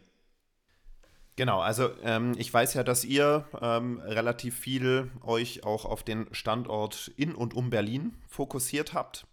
Genau, 1.35 1.61
also 1.61 1.91
ähm, 2.03 2.33
ich 2.39 2.53
weiß 2.53 2.75
ja, 2.75 2.83
dass 2.83 3.05
ihr 3.05 3.47
ähm, 3.61 4.01
relativ 4.01 4.59
viel 4.59 5.11
euch 5.23 5.65
auch 5.65 5.85
auf 5.85 6.03
den 6.03 6.27
Standort 6.33 7.11
in 7.17 7.35
und 7.35 7.53
um 7.53 7.69
Berlin 7.69 8.15
fokussiert 8.29 8.95
habt. 8.95 9.27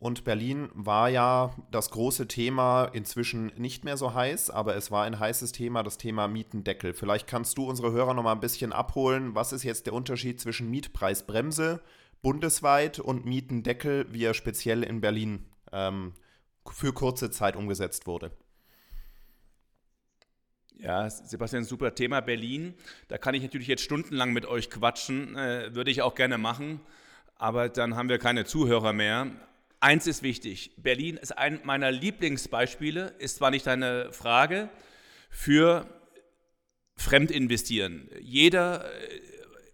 Und 0.00 0.24
Berlin 0.24 0.70
war 0.72 1.10
ja 1.10 1.54
das 1.70 1.90
große 1.90 2.26
Thema, 2.26 2.86
inzwischen 2.86 3.52
nicht 3.58 3.84
mehr 3.84 3.98
so 3.98 4.14
heiß, 4.14 4.48
aber 4.48 4.74
es 4.74 4.90
war 4.90 5.04
ein 5.04 5.18
heißes 5.18 5.52
Thema, 5.52 5.82
das 5.82 5.98
Thema 5.98 6.26
Mietendeckel. 6.26 6.94
Vielleicht 6.94 7.26
kannst 7.26 7.58
du 7.58 7.68
unsere 7.68 7.92
Hörer 7.92 8.14
noch 8.14 8.22
mal 8.22 8.32
ein 8.32 8.40
bisschen 8.40 8.72
abholen. 8.72 9.34
Was 9.34 9.52
ist 9.52 9.62
jetzt 9.62 9.84
der 9.84 9.92
Unterschied 9.92 10.40
zwischen 10.40 10.70
Mietpreisbremse 10.70 11.82
bundesweit 12.22 12.98
und 12.98 13.26
Mietendeckel, 13.26 14.06
wie 14.10 14.24
er 14.24 14.32
speziell 14.32 14.84
in 14.84 15.02
Berlin 15.02 15.44
ähm, 15.70 16.14
für 16.66 16.94
kurze 16.94 17.30
Zeit 17.30 17.54
umgesetzt 17.54 18.06
wurde? 18.06 18.30
Ja, 20.78 21.10
Sebastian, 21.10 21.64
super 21.64 21.94
Thema 21.94 22.22
Berlin. 22.22 22.72
Da 23.08 23.18
kann 23.18 23.34
ich 23.34 23.42
natürlich 23.42 23.68
jetzt 23.68 23.82
stundenlang 23.82 24.32
mit 24.32 24.46
euch 24.46 24.70
quatschen, 24.70 25.36
äh, 25.36 25.74
würde 25.74 25.90
ich 25.90 26.00
auch 26.00 26.14
gerne 26.14 26.38
machen, 26.38 26.80
aber 27.36 27.68
dann 27.68 27.96
haben 27.96 28.08
wir 28.08 28.18
keine 28.18 28.46
Zuhörer 28.46 28.94
mehr. 28.94 29.26
Eins 29.82 30.06
ist 30.06 30.22
wichtig, 30.22 30.72
Berlin 30.76 31.16
ist 31.16 31.36
ein 31.38 31.60
meiner 31.64 31.90
Lieblingsbeispiele, 31.90 33.14
ist 33.18 33.36
zwar 33.36 33.50
nicht 33.50 33.66
eine 33.66 34.12
Frage, 34.12 34.68
für 35.30 35.86
Fremdinvestieren. 36.96 38.10
Jeder 38.20 38.84
äh, 38.84 39.20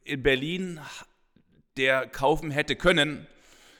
in 0.04 0.22
Berlin, 0.22 0.78
der 1.76 2.06
kaufen 2.06 2.52
hätte 2.52 2.76
können 2.76 3.26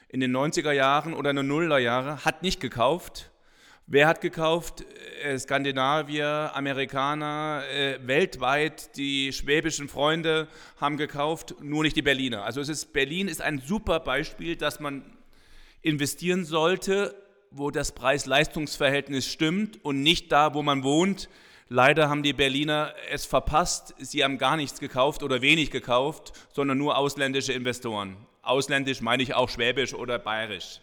in 0.08 0.18
den 0.18 0.36
90er 0.36 0.72
Jahren 0.72 1.14
oder 1.14 1.30
in 1.30 1.36
den 1.36 1.46
Nuller 1.46 1.78
Jahre, 1.78 2.24
hat 2.24 2.42
nicht 2.42 2.60
gekauft. 2.60 3.30
Wer 3.86 4.08
hat 4.08 4.20
gekauft? 4.20 4.84
Äh, 5.22 5.38
Skandinavier, 5.38 6.50
Amerikaner, 6.54 7.62
äh, 7.72 8.04
weltweit, 8.04 8.96
die 8.96 9.32
schwäbischen 9.32 9.88
Freunde 9.88 10.48
haben 10.80 10.96
gekauft, 10.96 11.54
nur 11.60 11.84
nicht 11.84 11.94
die 11.94 12.02
Berliner. 12.02 12.42
Also 12.42 12.60
es 12.60 12.68
ist, 12.68 12.92
Berlin 12.92 13.28
ist 13.28 13.40
ein 13.40 13.60
super 13.60 14.00
Beispiel, 14.00 14.56
dass 14.56 14.80
man 14.80 15.15
investieren 15.82 16.44
sollte, 16.44 17.14
wo 17.50 17.70
das 17.70 17.92
Preis-Leistungs-Verhältnis 17.92 19.26
stimmt 19.26 19.84
und 19.84 20.02
nicht 20.02 20.32
da, 20.32 20.54
wo 20.54 20.62
man 20.62 20.82
wohnt. 20.82 21.28
Leider 21.68 22.08
haben 22.08 22.22
die 22.22 22.32
Berliner 22.32 22.94
es 23.10 23.26
verpasst. 23.26 23.94
Sie 23.98 24.22
haben 24.22 24.38
gar 24.38 24.56
nichts 24.56 24.78
gekauft 24.78 25.22
oder 25.22 25.40
wenig 25.42 25.70
gekauft, 25.70 26.32
sondern 26.52 26.78
nur 26.78 26.96
ausländische 26.96 27.52
Investoren. 27.52 28.16
Ausländisch 28.42 29.00
meine 29.00 29.22
ich 29.22 29.34
auch 29.34 29.48
schwäbisch 29.48 29.94
oder 29.94 30.18
bayerisch. 30.18 30.80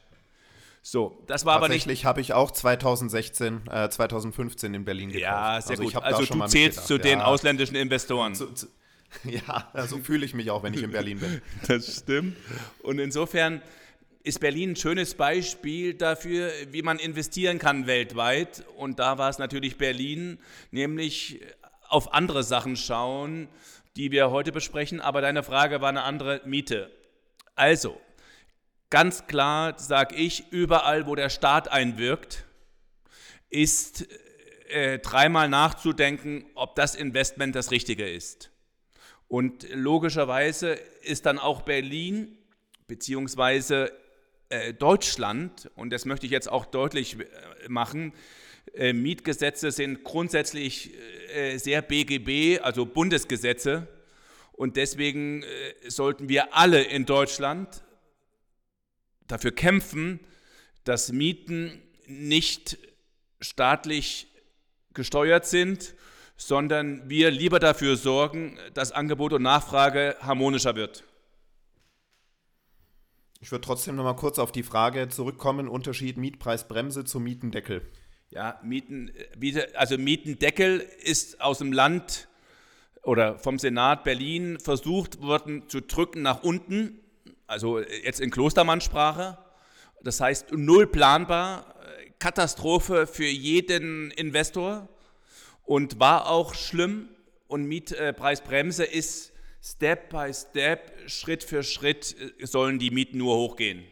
So, 0.86 1.18
das 1.28 1.46
war 1.46 1.56
aber 1.56 1.70
nicht. 1.70 1.84
Tatsächlich 1.84 2.06
habe 2.06 2.20
ich 2.20 2.34
auch 2.34 2.52
2016, 2.52 3.68
äh, 3.72 3.90
2015 3.90 4.74
in 4.74 4.84
Berlin 4.84 5.10
gekauft. 5.10 5.22
Ja, 5.22 5.62
sehr 5.62 5.80
also 5.80 5.84
gut. 5.84 6.04
Also 6.04 6.26
du 6.26 6.46
zählst 6.48 6.88
zu 6.88 6.98
den 6.98 7.20
ja. 7.20 7.26
ausländischen 7.26 7.78
Investoren. 7.78 8.36
Zu, 8.36 8.48
zu, 8.48 8.68
ja, 9.24 9.72
so 9.88 10.00
fühle 10.00 10.26
ich 10.26 10.34
mich 10.34 10.52
auch, 10.52 10.62
wenn 10.62 10.74
ich 10.74 10.84
in 10.84 10.92
Berlin 10.92 11.20
bin. 11.20 11.42
Das 11.68 12.00
stimmt. 12.00 12.36
Und 12.82 13.00
insofern 13.00 13.62
ist 14.24 14.40
Berlin 14.40 14.72
ein 14.72 14.76
schönes 14.78 15.16
Beispiel 15.16 15.94
dafür, 15.94 16.50
wie 16.72 16.82
man 16.82 16.98
investieren 16.98 17.60
kann 17.60 17.88
weltweit. 17.88 18.64
Und 18.78 19.00
da 19.00 19.18
war 19.18 19.30
es 19.30 19.38
natürlich 19.38 19.78
Berlin, 19.78 20.40
nämlich 20.72 21.42
auf 21.90 22.14
andere 22.14 22.44
Sachen 22.44 22.78
schauen, 22.78 23.50
die 23.98 24.12
wir 24.12 24.32
heute 24.32 24.54
besprechen. 24.54 25.02
Aber 25.02 25.20
deine 25.20 25.44
Frage 25.44 25.82
war 25.82 25.90
eine 25.90 26.04
andere 26.04 26.42
Miete. 26.46 26.90
Also, 27.56 28.00
ganz 28.90 29.28
klar 29.28 29.78
sage 29.78 30.16
ich, 30.16 30.52
überall, 30.52 31.06
wo 31.06 31.16
der 31.16 31.30
Staat 31.30 31.68
einwirkt, 31.68 32.46
ist 33.50 34.08
äh, 34.70 35.00
dreimal 35.00 35.50
nachzudenken, 35.50 36.46
ob 36.56 36.76
das 36.76 36.96
Investment 36.96 37.56
das 37.56 37.72
Richtige 37.72 38.10
ist. 38.10 38.52
Und 39.28 39.68
logischerweise 39.74 40.80
ist 41.02 41.26
dann 41.26 41.40
auch 41.40 41.64
Berlin 41.64 42.38
beziehungsweise 42.88 43.92
Deutschland, 44.74 45.70
und 45.76 45.92
das 45.92 46.06
möchte 46.06 46.26
ich 46.26 46.32
jetzt 46.32 46.50
auch 46.50 46.66
deutlich 46.66 47.20
äh, 47.20 47.26
machen, 47.68 48.14
äh, 48.74 48.94
Mietgesetze 48.94 49.72
sind 49.72 50.04
grundsätzlich 50.04 50.92
sehr 51.56 51.82
BGB, 51.82 52.62
also 52.62 52.86
Bundesgesetze. 52.86 53.88
Und 54.52 54.78
deswegen 54.78 55.44
sollten 55.88 56.30
wir 56.30 56.54
alle 56.54 56.84
in 56.84 57.08
Deutschland 57.08 57.84
dafür 59.28 59.52
kämpfen, 59.52 60.20
dass 60.84 61.12
Mieten 61.12 61.82
nicht 62.06 62.78
staatlich 63.42 64.28
gesteuert 64.94 65.48
sind, 65.48 65.96
sondern 66.38 67.10
wir 67.10 67.32
lieber 67.32 67.60
dafür 67.60 67.96
sorgen, 67.96 68.60
dass 68.74 68.92
Angebot 68.92 69.34
und 69.34 69.42
Nachfrage 69.42 70.18
harmonischer 70.22 70.76
wird. 70.76 71.04
Ich 73.44 73.52
würde 73.52 73.66
trotzdem 73.66 73.98
noch 73.98 74.06
mal 74.06 74.16
kurz 74.16 74.40
auf 74.40 74.54
die 74.54 74.64
Frage 74.64 75.10
zurückkommen: 75.10 75.68
Unterschied 75.68 76.16
Mietpreisbremse 76.16 77.04
zum 77.04 77.26
Mietendeckel. 77.26 77.82
Ja, 78.30 78.58
Mieten, 78.64 79.12
also 79.74 79.98
Mietendeckel 79.98 80.80
ist 81.02 81.42
aus 81.42 81.58
dem 81.58 81.74
Land 81.74 82.30
oder 83.02 83.38
vom 83.38 83.60
Senat 83.60 84.06
Berlin 84.06 84.60
versucht 84.62 85.22
worden 85.22 85.68
zu 85.68 85.82
drücken 85.82 86.22
nach 86.22 86.42
unten, 86.42 87.02
also 87.46 87.80
jetzt 87.82 88.22
in 88.22 88.32
Klostermannsprache. 88.32 89.38
Das 90.04 90.22
heißt, 90.22 90.54
null 90.54 90.88
planbar, 90.88 91.76
Katastrophe 92.20 93.08
für 93.08 93.28
jeden 93.28 94.10
Investor 94.12 94.88
und 95.66 96.00
war 96.00 96.30
auch 96.30 96.54
schlimm. 96.54 97.10
Und 97.50 97.66
Mietpreisbremse 97.66 98.86
ist 98.86 99.33
Step 99.64 100.10
by 100.10 100.34
Step, 100.34 100.92
Schritt 101.10 101.44
für 101.44 101.64
Schritt 101.64 102.16
äh, 102.20 102.46
sollen 102.46 102.80
die 102.80 102.92
Mieten 102.92 103.18
nur 103.18 103.38
hochgehen. 103.38 103.86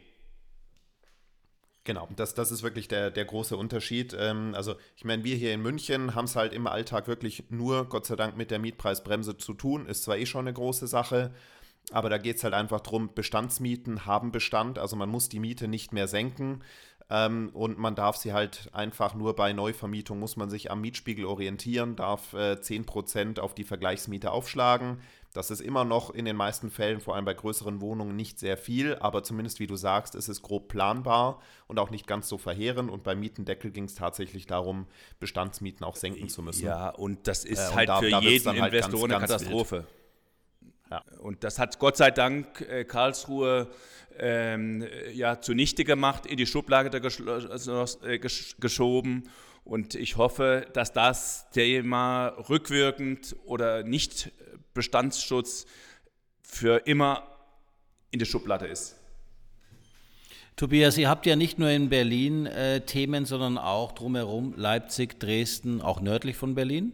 Genau, 1.84 2.08
das, 2.14 2.34
das 2.34 2.52
ist 2.52 2.62
wirklich 2.62 2.88
der, 2.88 3.10
der 3.10 3.24
große 3.24 3.56
Unterschied. 3.56 4.14
Ähm, 4.16 4.52
also 4.54 4.74
ich 4.96 5.04
meine, 5.04 5.24
wir 5.24 5.34
hier 5.34 5.54
in 5.54 5.62
München 5.62 6.14
haben 6.14 6.26
es 6.26 6.36
halt 6.36 6.52
im 6.52 6.66
Alltag 6.66 7.08
wirklich 7.08 7.44
nur, 7.48 7.88
Gott 7.88 8.06
sei 8.06 8.16
Dank, 8.16 8.36
mit 8.36 8.50
der 8.50 8.58
Mietpreisbremse 8.58 9.38
zu 9.38 9.54
tun. 9.54 9.86
Ist 9.86 10.04
zwar 10.04 10.18
eh 10.18 10.26
schon 10.26 10.46
eine 10.46 10.52
große 10.52 10.86
Sache, 10.86 11.32
aber 11.90 12.10
da 12.10 12.18
geht 12.18 12.36
es 12.36 12.44
halt 12.44 12.54
einfach 12.54 12.80
darum, 12.80 13.14
Bestandsmieten 13.14 14.04
haben 14.04 14.30
Bestand, 14.30 14.78
also 14.78 14.94
man 14.94 15.08
muss 15.08 15.28
die 15.28 15.40
Miete 15.40 15.68
nicht 15.68 15.92
mehr 15.92 16.06
senken 16.06 16.62
ähm, 17.10 17.50
und 17.54 17.78
man 17.78 17.94
darf 17.94 18.16
sie 18.16 18.32
halt 18.32 18.68
einfach 18.72 19.14
nur 19.14 19.34
bei 19.34 19.52
Neuvermietung, 19.52 20.20
muss 20.20 20.36
man 20.36 20.50
sich 20.50 20.70
am 20.70 20.82
Mietspiegel 20.82 21.24
orientieren, 21.24 21.96
darf 21.96 22.34
äh, 22.34 22.52
10% 22.60 23.40
auf 23.40 23.54
die 23.54 23.64
Vergleichsmiete 23.64 24.30
aufschlagen. 24.30 25.00
Das 25.32 25.50
ist 25.50 25.60
immer 25.60 25.84
noch 25.84 26.10
in 26.10 26.26
den 26.26 26.36
meisten 26.36 26.70
Fällen, 26.70 27.00
vor 27.00 27.14
allem 27.14 27.24
bei 27.24 27.32
größeren 27.32 27.80
Wohnungen, 27.80 28.14
nicht 28.14 28.38
sehr 28.38 28.58
viel, 28.58 28.96
aber 28.96 29.22
zumindest, 29.22 29.60
wie 29.60 29.66
du 29.66 29.76
sagst, 29.76 30.14
ist 30.14 30.28
es 30.28 30.42
grob 30.42 30.68
planbar 30.68 31.40
und 31.68 31.78
auch 31.78 31.90
nicht 31.90 32.06
ganz 32.06 32.28
so 32.28 32.36
verheerend. 32.36 32.90
Und 32.90 33.02
beim 33.02 33.20
Mietendeckel 33.20 33.70
ging 33.70 33.84
es 33.84 33.94
tatsächlich 33.94 34.46
darum, 34.46 34.86
Bestandsmieten 35.20 35.84
auch 35.84 35.96
senken 35.96 36.28
zu 36.28 36.42
müssen. 36.42 36.66
Ja, 36.66 36.90
und 36.90 37.26
das 37.28 37.44
ist 37.44 37.70
äh, 37.70 37.74
halt 37.74 37.88
da, 37.88 38.00
für 38.00 38.08
jeden 38.08 38.60
halt 38.60 38.74
Investor 38.74 39.08
ganz, 39.08 39.12
eine 39.12 39.20
Katastrophe. 39.20 39.86
Ja. 40.90 41.02
Und 41.20 41.42
das 41.44 41.58
hat 41.58 41.78
Gott 41.78 41.96
sei 41.96 42.10
Dank 42.10 42.60
äh, 42.60 42.84
Karlsruhe 42.84 43.70
ähm, 44.18 44.86
ja, 45.14 45.40
zunichte 45.40 45.84
gemacht, 45.84 46.26
in 46.26 46.36
die 46.36 46.46
Schublade 46.46 46.94
äh, 46.94 48.18
gesch 48.18 48.56
geschoben. 48.60 49.30
Und 49.64 49.94
ich 49.94 50.16
hoffe, 50.16 50.66
dass 50.74 50.92
das 50.92 51.48
Thema 51.50 52.28
rückwirkend 52.50 53.36
oder 53.44 53.84
nicht 53.84 54.32
Bestandsschutz 54.74 55.66
für 56.42 56.78
immer 56.86 57.26
in 58.10 58.18
der 58.18 58.26
Schublade 58.26 58.66
ist. 58.66 58.96
Tobias, 60.56 60.98
ihr 60.98 61.08
habt 61.08 61.24
ja 61.24 61.34
nicht 61.34 61.58
nur 61.58 61.70
in 61.70 61.88
Berlin 61.88 62.46
äh, 62.46 62.82
Themen, 62.82 63.24
sondern 63.24 63.56
auch 63.56 63.92
drumherum 63.92 64.52
Leipzig, 64.56 65.18
Dresden, 65.18 65.80
auch 65.80 66.00
nördlich 66.00 66.36
von 66.36 66.54
Berlin. 66.54 66.92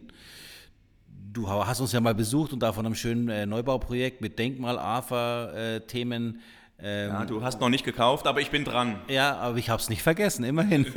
Du 1.31 1.49
hast 1.49 1.81
uns 1.81 1.91
ja 1.91 1.99
mal 1.99 2.15
besucht 2.15 2.53
und 2.53 2.61
da 2.61 2.73
von 2.73 2.85
einem 2.85 2.95
schönen 2.95 3.29
äh, 3.29 3.45
Neubauprojekt 3.45 4.21
mit 4.21 4.39
Denkmal-AFA-Themen. 4.39 6.39
Äh, 6.79 7.05
ähm, 7.05 7.09
ja, 7.09 7.25
du 7.25 7.43
hast 7.43 7.59
noch 7.59 7.69
nicht 7.69 7.83
gekauft, 7.83 8.25
aber 8.25 8.39
ich 8.39 8.49
bin 8.49 8.63
dran. 8.63 9.01
Ja, 9.09 9.37
aber 9.37 9.57
ich 9.57 9.69
habe 9.69 9.81
es 9.81 9.89
nicht 9.89 10.01
vergessen, 10.01 10.45
immerhin. 10.45 10.87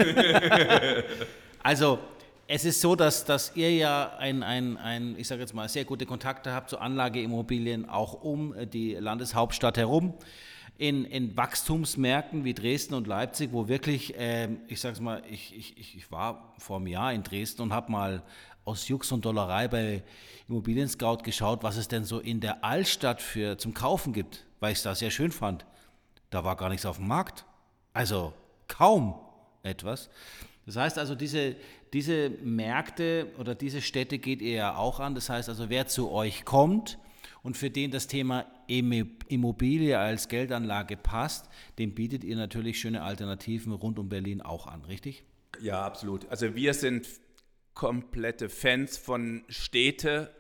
also 1.63 1.99
es 2.49 2.65
ist 2.65 2.81
so, 2.81 2.97
dass, 2.97 3.25
dass 3.25 3.57
ihr 3.57 3.75
ja 3.75 4.17
ein, 4.19 4.43
ein, 4.43 4.77
ein, 4.77 5.19
ich 5.19 5.29
sage 5.29 5.41
jetzt 5.41 5.55
mal, 5.55 5.69
sehr 5.69 5.85
gute 5.85 6.07
Kontakte 6.07 6.53
habt 6.53 6.71
zu 6.71 6.79
Anlageimmobilien, 6.79 7.89
auch 7.89 8.23
um 8.23 8.55
die 8.71 8.95
Landeshauptstadt 8.95 9.79
herum. 9.79 10.15
In, 10.79 11.05
in 11.05 11.37
Wachstumsmärkten 11.37 12.45
wie 12.45 12.55
Dresden 12.55 12.95
und 12.95 13.07
Leipzig, 13.07 13.53
wo 13.53 13.69
wirklich, 13.69 14.19
äh, 14.19 14.49
ich 14.69 14.81
sage 14.81 14.95
es 14.95 15.01
mal, 15.01 15.23
ich, 15.31 15.57
ich, 15.57 15.97
ich 15.97 16.11
war 16.11 16.55
vor 16.59 16.79
einem 16.79 16.89
Jahr 16.89 17.13
in 17.13 17.23
Dresden 17.23 17.63
und 17.63 17.73
habe 17.73 17.93
mal 17.93 18.23
aus 18.65 18.89
Jux 18.89 19.13
und 19.13 19.25
Dollerei 19.25 19.69
bei 19.69 20.03
Immobilien 20.49 20.89
Scout 20.89 21.19
geschaut, 21.19 21.63
was 21.63 21.77
es 21.77 21.89
denn 21.89 22.05
so 22.05 22.19
in 22.19 22.41
der 22.41 22.65
Altstadt 22.65 23.23
für 23.23 23.59
zum 23.59 23.75
Kaufen 23.75 24.13
gibt, 24.13 24.45
weil 24.61 24.73
ich 24.73 24.79
es 24.79 24.85
da 24.85 24.95
sehr 24.95 25.11
schön 25.11 25.31
fand. 25.31 25.65
Da 26.31 26.43
war 26.45 26.57
gar 26.57 26.69
nichts 26.69 26.87
auf 26.87 26.97
dem 26.97 27.07
Markt. 27.07 27.45
Also 27.93 28.33
kaum 28.67 29.15
etwas. 29.63 30.11
Das 30.67 30.77
heißt 30.77 30.99
also, 30.99 31.15
diese, 31.15 31.57
diese 31.93 32.31
Märkte 32.43 33.33
oder 33.39 33.55
diese 33.55 33.83
Städte 33.83 34.19
geht 34.19 34.41
ihr 34.41 34.55
ja 34.55 34.77
auch 34.77 35.01
an. 35.01 35.15
Das 35.15 35.29
heißt 35.29 35.49
also, 35.49 35.69
wer 35.69 35.87
zu 35.87 36.11
euch 36.11 36.45
kommt 36.45 36.99
und 37.43 37.57
für 37.57 37.71
den 37.71 37.91
das 37.91 38.07
Thema 38.07 38.47
Immobilie 38.67 39.99
als 39.99 40.29
Geldanlage 40.29 40.97
passt, 40.97 41.49
dem 41.79 41.95
bietet 41.95 42.25
ihr 42.25 42.37
natürlich 42.37 42.81
schöne 42.81 43.03
Alternativen 43.03 43.73
rund 43.73 43.99
um 43.99 44.09
Berlin 44.09 44.41
auch 44.41 44.67
an, 44.67 44.85
richtig? 44.85 45.25
Ja, 45.61 45.83
absolut. 45.83 46.29
Also 46.31 46.55
wir 46.55 46.73
sind 46.73 47.07
komplette 47.75 48.49
Fans 48.49 48.97
von 48.97 49.45
Städte, 49.49 50.35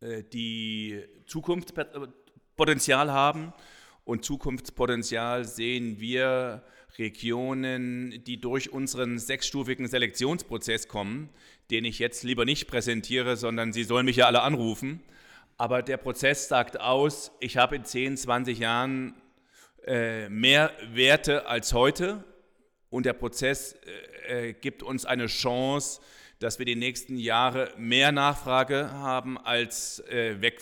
äh, 0.00 0.22
die 0.24 1.02
Zukunftspotenzial 1.26 3.12
haben. 3.12 3.52
Und 4.04 4.24
Zukunftspotenzial 4.24 5.44
sehen 5.44 6.00
wir 6.00 6.64
Regionen, 6.96 8.22
die 8.24 8.40
durch 8.40 8.72
unseren 8.72 9.18
sechsstufigen 9.18 9.86
Selektionsprozess 9.86 10.88
kommen, 10.88 11.28
den 11.70 11.84
ich 11.84 11.98
jetzt 11.98 12.22
lieber 12.22 12.44
nicht 12.44 12.66
präsentiere, 12.66 13.36
sondern 13.36 13.72
Sie 13.72 13.84
sollen 13.84 14.06
mich 14.06 14.16
ja 14.16 14.26
alle 14.26 14.42
anrufen. 14.42 15.02
Aber 15.56 15.82
der 15.82 15.96
Prozess 15.96 16.48
sagt 16.48 16.80
aus, 16.80 17.32
ich 17.40 17.56
habe 17.56 17.76
in 17.76 17.84
10, 17.84 18.16
20 18.16 18.58
Jahren 18.58 19.14
äh, 19.86 20.28
mehr 20.28 20.72
Werte 20.92 21.46
als 21.46 21.72
heute 21.72 22.24
und 22.90 23.06
der 23.06 23.12
Prozess 23.12 23.74
äh, 24.26 24.50
äh, 24.50 24.52
gibt 24.52 24.82
uns 24.82 25.04
eine 25.04 25.26
Chance, 25.26 26.00
dass 26.38 26.58
wir 26.58 26.66
die 26.66 26.76
nächsten 26.76 27.18
Jahre 27.18 27.72
mehr 27.76 28.12
Nachfrage 28.12 28.90
haben 28.92 29.38
als 29.38 30.00
äh, 30.08 30.40
Weg, 30.40 30.60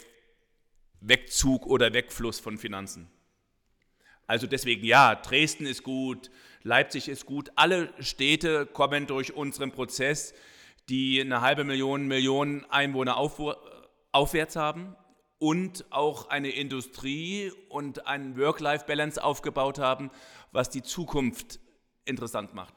Wegzug 1.01 1.67
oder 1.67 1.93
Wegfluss 1.93 2.41
von 2.41 2.57
Finanzen. 2.57 3.11
Also 4.27 4.47
deswegen 4.47 4.85
ja, 4.85 5.15
Dresden 5.15 5.67
ist 5.67 5.83
gut, 5.83 6.31
Leipzig 6.63 7.09
ist 7.09 7.27
gut. 7.27 7.53
Alle 7.55 7.93
Städte 8.01 8.67
kommen 8.67 9.07
durch 9.07 9.35
unseren 9.35 9.71
Prozess, 9.71 10.35
die 10.89 11.21
eine 11.21 11.41
halbe 11.41 11.65
Million, 11.65 12.07
Millionen 12.07 12.65
Einwohner 12.71 13.17
auf, 13.17 13.41
aufwärts 14.13 14.57
haben 14.57 14.97
und 15.39 15.85
auch 15.91 16.29
eine 16.29 16.51
Industrie 16.51 17.53
und 17.69 18.07
ein 18.07 18.37
Work-Life-Balance 18.37 19.23
aufgebaut 19.23 19.79
haben, 19.79 20.11
was 20.53 20.71
die 20.71 20.83
Zukunft 20.83 21.61
interessant 22.05 22.55
macht. 22.55 22.75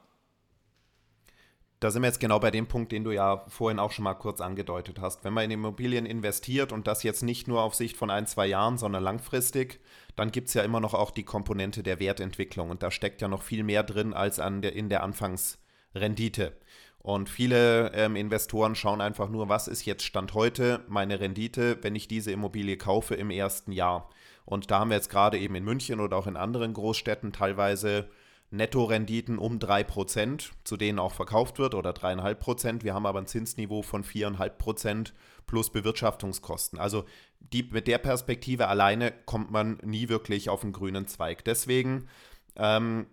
Da 1.79 1.91
sind 1.91 2.01
wir 2.01 2.07
jetzt 2.07 2.19
genau 2.19 2.39
bei 2.39 2.51
dem 2.51 2.67
Punkt, 2.67 2.91
den 2.91 3.05
du 3.05 3.11
ja 3.11 3.45
vorhin 3.47 3.79
auch 3.79 3.91
schon 3.91 4.03
mal 4.03 4.13
kurz 4.13 4.41
angedeutet 4.41 4.99
hast. 4.99 5.23
Wenn 5.23 5.33
man 5.33 5.45
in 5.45 5.51
Immobilien 5.51 6.05
investiert 6.05 6.73
und 6.73 6.87
das 6.87 7.03
jetzt 7.03 7.23
nicht 7.23 7.47
nur 7.47 7.61
auf 7.61 7.73
Sicht 7.73 7.95
von 7.95 8.09
ein, 8.09 8.27
zwei 8.27 8.47
Jahren, 8.47 8.77
sondern 8.77 9.01
langfristig, 9.01 9.79
dann 10.17 10.31
gibt 10.31 10.49
es 10.49 10.55
ja 10.55 10.63
immer 10.63 10.81
noch 10.81 10.93
auch 10.93 11.11
die 11.11 11.23
Komponente 11.23 11.81
der 11.81 12.01
Wertentwicklung 12.01 12.69
und 12.69 12.83
da 12.83 12.91
steckt 12.91 13.21
ja 13.21 13.29
noch 13.29 13.43
viel 13.43 13.63
mehr 13.63 13.83
drin 13.83 14.13
als 14.13 14.41
an 14.41 14.61
der, 14.61 14.75
in 14.75 14.89
der 14.89 15.03
Anfangsrendite. 15.03 16.57
Und 17.01 17.29
viele 17.29 17.93
ähm, 17.93 18.17
Investoren 18.17 18.75
schauen 18.75 18.99
einfach 18.99 19.29
nur, 19.29 19.47
was 19.47 19.69
ist 19.69 19.85
jetzt 19.85 20.03
Stand 20.03 20.33
heute 20.33 20.83
meine 20.89 21.21
Rendite, 21.21 21.81
wenn 21.81 21.95
ich 21.95 22.09
diese 22.09 22.33
Immobilie 22.33 22.75
kaufe 22.75 23.15
im 23.15 23.31
ersten 23.31 23.71
Jahr. 23.71 24.09
Und 24.43 24.69
da 24.69 24.79
haben 24.79 24.89
wir 24.89 24.97
jetzt 24.97 25.09
gerade 25.09 25.37
eben 25.37 25.55
in 25.55 25.63
München 25.63 26.01
oder 26.01 26.17
auch 26.17 26.27
in 26.27 26.35
anderen 26.35 26.73
Großstädten 26.73 27.31
teilweise 27.31 28.09
Nettorenditen 28.51 29.37
um 29.37 29.59
3%, 29.59 30.49
zu 30.63 30.77
denen 30.77 30.99
auch 30.99 31.13
verkauft 31.13 31.59
wird, 31.59 31.75
oder 31.75 31.91
3,5%. 31.91 32.83
Wir 32.83 32.93
haben 32.93 33.05
aber 33.05 33.19
ein 33.19 33.27
Zinsniveau 33.27 33.83
von 33.83 34.03
4,5% 34.03 35.11
plus 35.45 35.71
Bewirtschaftungskosten. 35.71 36.79
Also 36.79 37.05
die, 37.39 37.63
mit 37.63 37.87
der 37.87 37.99
Perspektive 37.99 38.67
alleine 38.67 39.11
kommt 39.25 39.51
man 39.51 39.77
nie 39.83 40.09
wirklich 40.09 40.49
auf 40.49 40.63
einen 40.63 40.73
grünen 40.73 41.07
Zweig. 41.07 41.43
Deswegen, 41.45 42.07
ähm, 42.55 43.07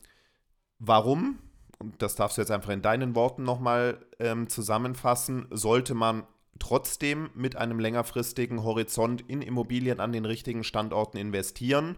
warum, 0.79 1.39
und 1.79 2.01
das 2.01 2.17
darfst 2.17 2.39
du 2.39 2.43
jetzt 2.43 2.51
einfach 2.51 2.71
in 2.71 2.83
deinen 2.83 3.15
Worten 3.15 3.43
nochmal 3.43 4.07
ähm, 4.19 4.49
zusammenfassen, 4.49 5.47
sollte 5.51 5.95
man 5.95 6.27
trotzdem 6.59 7.29
mit 7.35 7.57
einem 7.57 7.79
längerfristigen 7.79 8.65
Horizont 8.65 9.23
in 9.29 9.43
Immobilien 9.43 10.01
an 10.01 10.13
den 10.13 10.25
richtigen 10.25 10.65
Standorten 10.65 11.19
investieren 11.19 11.97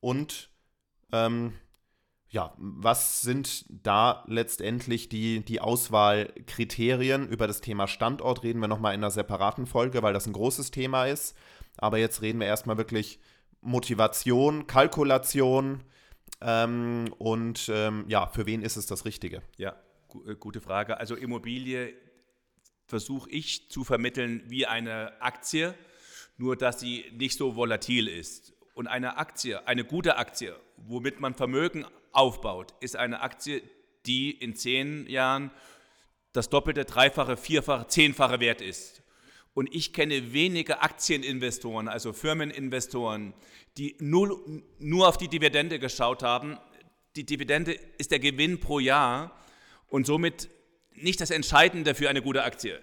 und 0.00 0.50
ähm, 1.12 1.52
ja, 2.32 2.54
was 2.56 3.20
sind 3.20 3.66
da 3.68 4.24
letztendlich 4.26 5.10
die, 5.10 5.44
die 5.44 5.60
Auswahlkriterien? 5.60 7.28
Über 7.28 7.46
das 7.46 7.60
Thema 7.60 7.86
Standort 7.86 8.42
reden 8.42 8.58
wir 8.60 8.68
nochmal 8.68 8.94
in 8.94 9.00
einer 9.00 9.10
separaten 9.10 9.66
Folge, 9.66 10.02
weil 10.02 10.14
das 10.14 10.26
ein 10.26 10.32
großes 10.32 10.70
Thema 10.70 11.04
ist. 11.04 11.36
Aber 11.76 11.98
jetzt 11.98 12.22
reden 12.22 12.40
wir 12.40 12.46
erstmal 12.46 12.78
wirklich 12.78 13.20
Motivation, 13.60 14.66
Kalkulation 14.66 15.84
ähm, 16.40 17.14
und 17.18 17.68
ähm, 17.68 18.06
ja, 18.08 18.26
für 18.28 18.46
wen 18.46 18.62
ist 18.62 18.76
es 18.76 18.86
das 18.86 19.04
Richtige? 19.04 19.42
Ja, 19.58 19.76
äh, 20.26 20.34
gute 20.34 20.62
Frage. 20.62 20.96
Also 20.98 21.14
Immobilie 21.14 21.92
versuche 22.86 23.28
ich 23.28 23.70
zu 23.70 23.84
vermitteln 23.84 24.42
wie 24.46 24.64
eine 24.64 25.20
Aktie, 25.20 25.74
nur 26.38 26.56
dass 26.56 26.80
sie 26.80 27.04
nicht 27.12 27.36
so 27.36 27.56
volatil 27.56 28.08
ist. 28.08 28.54
Und 28.72 28.86
eine 28.86 29.18
Aktie, 29.18 29.66
eine 29.66 29.84
gute 29.84 30.16
Aktie, 30.16 30.56
womit 30.78 31.20
man 31.20 31.34
Vermögen 31.34 31.84
aufbaut, 32.12 32.74
ist 32.80 32.96
eine 32.96 33.20
Aktie, 33.20 33.62
die 34.06 34.30
in 34.30 34.54
zehn 34.56 35.06
Jahren 35.06 35.50
das 36.32 36.48
doppelte, 36.48 36.84
dreifache, 36.84 37.36
vierfache, 37.36 37.88
zehnfache 37.88 38.40
Wert 38.40 38.60
ist. 38.60 39.02
Und 39.54 39.74
ich 39.74 39.92
kenne 39.92 40.32
wenige 40.32 40.80
Aktieninvestoren, 40.80 41.88
also 41.88 42.12
Firmeninvestoren, 42.12 43.34
die 43.76 43.96
nur, 43.98 44.40
nur 44.78 45.08
auf 45.08 45.18
die 45.18 45.28
Dividende 45.28 45.78
geschaut 45.78 46.22
haben. 46.22 46.58
Die 47.16 47.24
Dividende 47.24 47.72
ist 47.98 48.10
der 48.10 48.18
Gewinn 48.18 48.60
pro 48.60 48.78
Jahr 48.78 49.38
und 49.88 50.06
somit 50.06 50.48
nicht 50.94 51.20
das 51.20 51.30
Entscheidende 51.30 51.94
für 51.94 52.08
eine 52.08 52.22
gute 52.22 52.44
Aktie. 52.44 52.80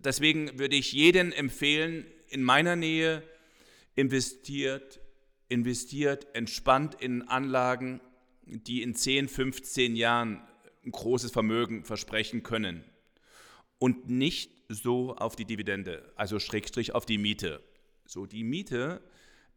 Deswegen 0.00 0.58
würde 0.58 0.76
ich 0.76 0.92
jedem 0.92 1.32
empfehlen, 1.32 2.06
in 2.28 2.42
meiner 2.42 2.76
Nähe 2.76 3.22
investiert, 3.94 5.00
investiert 5.48 6.26
entspannt 6.34 6.96
in 7.00 7.22
Anlagen, 7.28 8.00
die 8.46 8.82
in 8.82 8.94
10, 8.94 9.28
15 9.28 9.96
Jahren 9.96 10.42
ein 10.84 10.92
großes 10.92 11.32
Vermögen 11.32 11.84
versprechen 11.84 12.42
können 12.42 12.84
und 13.78 14.08
nicht 14.08 14.50
so 14.68 15.14
auf 15.16 15.36
die 15.36 15.44
Dividende, 15.44 16.12
also 16.16 16.38
Schrägstrich 16.38 16.94
auf 16.94 17.06
die 17.06 17.18
Miete. 17.18 17.62
So, 18.06 18.26
die 18.26 18.44
Miete 18.44 19.02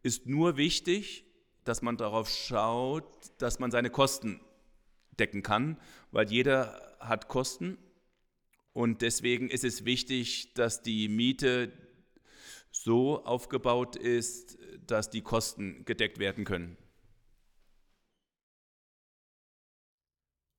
ist 0.04 0.26
nur 0.26 0.58
wichtig, 0.58 1.26
dass 1.64 1.82
man 1.82 1.98
darauf 1.98 2.30
schaut, 2.30 3.06
dass 3.38 3.60
man 3.60 3.72
seine 3.72 3.90
Kosten 3.90 4.42
decken 5.20 5.44
kann, 5.44 5.78
weil 6.12 6.30
jeder 6.30 6.98
hat 7.00 7.28
Kosten 7.28 7.78
und 8.74 9.02
deswegen 9.02 9.50
ist 9.50 9.64
es 9.64 9.86
wichtig, 9.86 10.54
dass 10.54 10.82
die 10.82 11.08
Miete 11.10 11.72
so 12.72 13.24
aufgebaut 13.26 13.96
ist, 13.96 14.58
dass 14.86 15.10
die 15.10 15.22
Kosten 15.22 15.86
gedeckt 15.86 16.20
werden 16.20 16.46
können. 16.46 16.78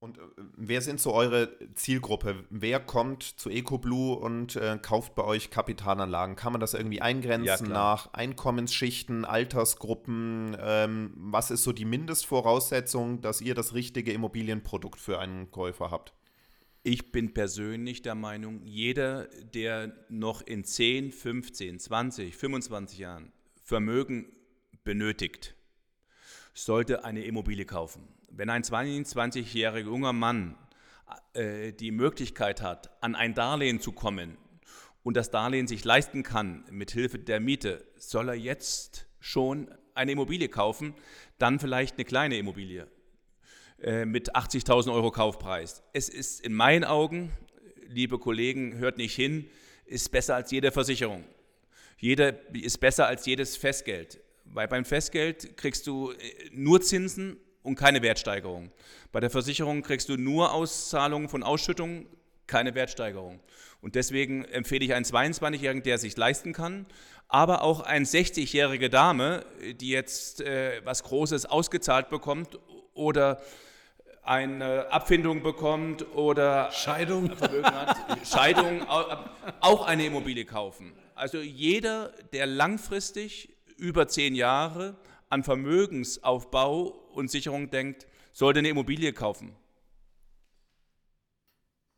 Und 0.00 0.16
äh, 0.16 0.22
wer 0.56 0.80
sind 0.80 0.98
so 0.98 1.12
eure 1.12 1.50
Zielgruppe? 1.74 2.44
Wer 2.48 2.80
kommt 2.80 3.22
zu 3.22 3.50
EcoBlue 3.50 4.18
und 4.18 4.56
äh, 4.56 4.78
kauft 4.80 5.14
bei 5.14 5.24
euch 5.24 5.50
Kapitalanlagen? 5.50 6.36
Kann 6.36 6.52
man 6.52 6.60
das 6.60 6.72
irgendwie 6.72 7.02
eingrenzen 7.02 7.66
ja, 7.66 7.72
nach 7.72 8.14
Einkommensschichten, 8.14 9.26
Altersgruppen? 9.26 10.56
Ähm, 10.58 11.12
was 11.16 11.50
ist 11.50 11.64
so 11.64 11.72
die 11.72 11.84
Mindestvoraussetzung, 11.84 13.20
dass 13.20 13.42
ihr 13.42 13.54
das 13.54 13.74
richtige 13.74 14.12
Immobilienprodukt 14.12 14.98
für 14.98 15.18
einen 15.18 15.50
Käufer 15.50 15.90
habt? 15.90 16.14
Ich 16.82 17.12
bin 17.12 17.34
persönlich 17.34 18.00
der 18.00 18.14
Meinung, 18.14 18.62
jeder, 18.64 19.26
der 19.52 19.92
noch 20.08 20.40
in 20.40 20.64
10, 20.64 21.12
15, 21.12 21.78
20, 21.78 22.34
25 22.34 22.98
Jahren 22.98 23.32
Vermögen 23.62 24.32
benötigt, 24.82 25.56
sollte 26.54 27.04
eine 27.04 27.22
Immobilie 27.24 27.66
kaufen 27.66 28.08
wenn 28.30 28.50
ein 28.50 28.62
22-jähriger 28.62 29.84
junger 29.84 30.12
Mann 30.12 30.56
äh, 31.34 31.72
die 31.72 31.90
Möglichkeit 31.90 32.62
hat, 32.62 32.90
an 33.02 33.14
ein 33.14 33.34
Darlehen 33.34 33.80
zu 33.80 33.92
kommen 33.92 34.36
und 35.02 35.16
das 35.16 35.30
Darlehen 35.30 35.66
sich 35.66 35.84
leisten 35.84 36.22
kann 36.22 36.64
mit 36.70 36.90
Hilfe 36.90 37.18
der 37.18 37.40
Miete, 37.40 37.84
soll 37.96 38.28
er 38.28 38.34
jetzt 38.34 39.06
schon 39.18 39.70
eine 39.94 40.12
Immobilie 40.12 40.48
kaufen, 40.48 40.94
dann 41.38 41.58
vielleicht 41.58 41.96
eine 41.96 42.04
kleine 42.04 42.38
Immobilie 42.38 42.86
äh, 43.82 44.04
mit 44.04 44.34
80.000 44.34 44.92
Euro 44.92 45.10
Kaufpreis. 45.10 45.82
Es 45.92 46.08
ist 46.08 46.40
in 46.40 46.54
meinen 46.54 46.84
Augen, 46.84 47.32
liebe 47.86 48.18
Kollegen, 48.18 48.76
hört 48.78 48.98
nicht 48.98 49.14
hin, 49.14 49.48
ist 49.84 50.10
besser 50.12 50.36
als 50.36 50.50
jede 50.50 50.70
Versicherung. 50.70 51.24
Jede 51.98 52.40
ist 52.52 52.78
besser 52.78 53.06
als 53.06 53.26
jedes 53.26 53.56
Festgeld. 53.56 54.20
Weil 54.44 54.68
beim 54.68 54.84
Festgeld 54.84 55.56
kriegst 55.56 55.86
du 55.86 56.12
äh, 56.12 56.16
nur 56.52 56.80
Zinsen 56.80 57.36
und 57.62 57.76
keine 57.76 58.02
Wertsteigerung. 58.02 58.70
Bei 59.12 59.20
der 59.20 59.30
Versicherung 59.30 59.82
kriegst 59.82 60.08
du 60.08 60.16
nur 60.16 60.52
Auszahlungen 60.52 61.28
von 61.28 61.42
Ausschüttungen, 61.42 62.06
keine 62.46 62.74
Wertsteigerung. 62.74 63.40
Und 63.80 63.94
deswegen 63.94 64.44
empfehle 64.44 64.84
ich 64.84 64.94
einen 64.94 65.04
22-Jährigen, 65.04 65.82
der 65.82 65.98
sich 65.98 66.16
leisten 66.16 66.52
kann, 66.52 66.86
aber 67.28 67.62
auch 67.62 67.80
eine 67.80 68.04
60-jährige 68.04 68.90
Dame, 68.90 69.44
die 69.80 69.90
jetzt 69.90 70.40
äh, 70.40 70.80
was 70.84 71.04
Großes 71.04 71.46
ausgezahlt 71.46 72.10
bekommt 72.10 72.58
oder 72.92 73.40
eine 74.22 74.90
Abfindung 74.92 75.42
bekommt 75.42 76.06
oder 76.14 76.70
Scheidung, 76.72 77.30
Scheidung, 78.24 78.86
auch 79.60 79.86
eine 79.86 80.06
Immobilie 80.06 80.44
kaufen. 80.44 80.92
Also 81.14 81.38
jeder, 81.38 82.12
der 82.32 82.46
langfristig 82.46 83.48
über 83.76 84.08
zehn 84.08 84.34
Jahre 84.34 84.96
an 85.30 85.42
Vermögensaufbau 85.42 86.99
und 87.12 87.30
Sicherung 87.30 87.70
denkt, 87.70 88.06
sollte 88.32 88.60
eine 88.60 88.68
Immobilie 88.68 89.12
kaufen. 89.12 89.54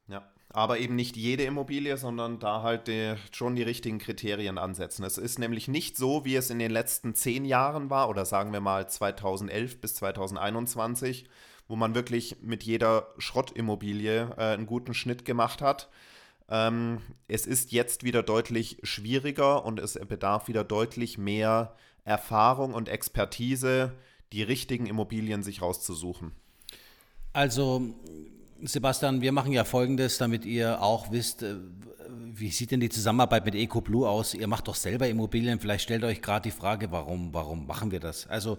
Ja, 0.08 0.28
aber 0.50 0.78
eben 0.78 0.96
nicht 0.96 1.16
jede 1.16 1.44
Immobilie, 1.44 1.96
sondern 1.96 2.38
da 2.38 2.62
halt 2.62 2.88
die, 2.88 3.14
schon 3.30 3.54
die 3.54 3.62
richtigen 3.62 3.98
Kriterien 3.98 4.58
ansetzen. 4.58 5.04
Es 5.04 5.18
ist 5.18 5.38
nämlich 5.38 5.68
nicht 5.68 5.96
so, 5.96 6.24
wie 6.24 6.36
es 6.36 6.50
in 6.50 6.58
den 6.58 6.70
letzten 6.70 7.14
zehn 7.14 7.44
Jahren 7.44 7.90
war, 7.90 8.08
oder 8.08 8.24
sagen 8.24 8.52
wir 8.52 8.60
mal 8.60 8.88
2011 8.88 9.80
bis 9.80 9.94
2021, 9.94 11.28
wo 11.68 11.76
man 11.76 11.94
wirklich 11.94 12.36
mit 12.42 12.64
jeder 12.64 13.08
Schrottimmobilie 13.18 14.34
äh, 14.36 14.54
einen 14.54 14.66
guten 14.66 14.94
Schnitt 14.94 15.24
gemacht 15.24 15.62
hat. 15.62 15.88
Ähm, 16.48 17.00
es 17.28 17.46
ist 17.46 17.72
jetzt 17.72 18.04
wieder 18.04 18.22
deutlich 18.22 18.78
schwieriger 18.82 19.64
und 19.64 19.80
es 19.80 19.94
bedarf 20.06 20.48
wieder 20.48 20.64
deutlich 20.64 21.16
mehr 21.16 21.74
Erfahrung 22.04 22.74
und 22.74 22.88
Expertise, 22.88 23.92
die 24.32 24.42
richtigen 24.42 24.86
Immobilien 24.86 25.42
sich 25.42 25.62
rauszusuchen. 25.62 26.32
Also, 27.32 27.94
Sebastian, 28.62 29.22
wir 29.22 29.32
machen 29.32 29.52
ja 29.52 29.64
Folgendes, 29.64 30.18
damit 30.18 30.44
ihr 30.44 30.82
auch 30.82 31.10
wisst, 31.10 31.42
äh, 31.42 31.56
wie 32.34 32.50
sieht 32.50 32.70
denn 32.70 32.80
die 32.80 32.88
Zusammenarbeit 32.88 33.44
mit 33.44 33.54
EcoBlue 33.54 34.08
aus? 34.08 34.34
Ihr 34.34 34.46
macht 34.46 34.68
doch 34.68 34.74
selber 34.74 35.08
Immobilien. 35.08 35.60
Vielleicht 35.60 35.84
stellt 35.84 36.04
euch 36.04 36.22
gerade 36.22 36.48
die 36.48 36.56
Frage, 36.56 36.90
warum, 36.90 37.32
warum 37.32 37.66
machen 37.66 37.90
wir 37.90 38.00
das? 38.00 38.26
Also 38.26 38.58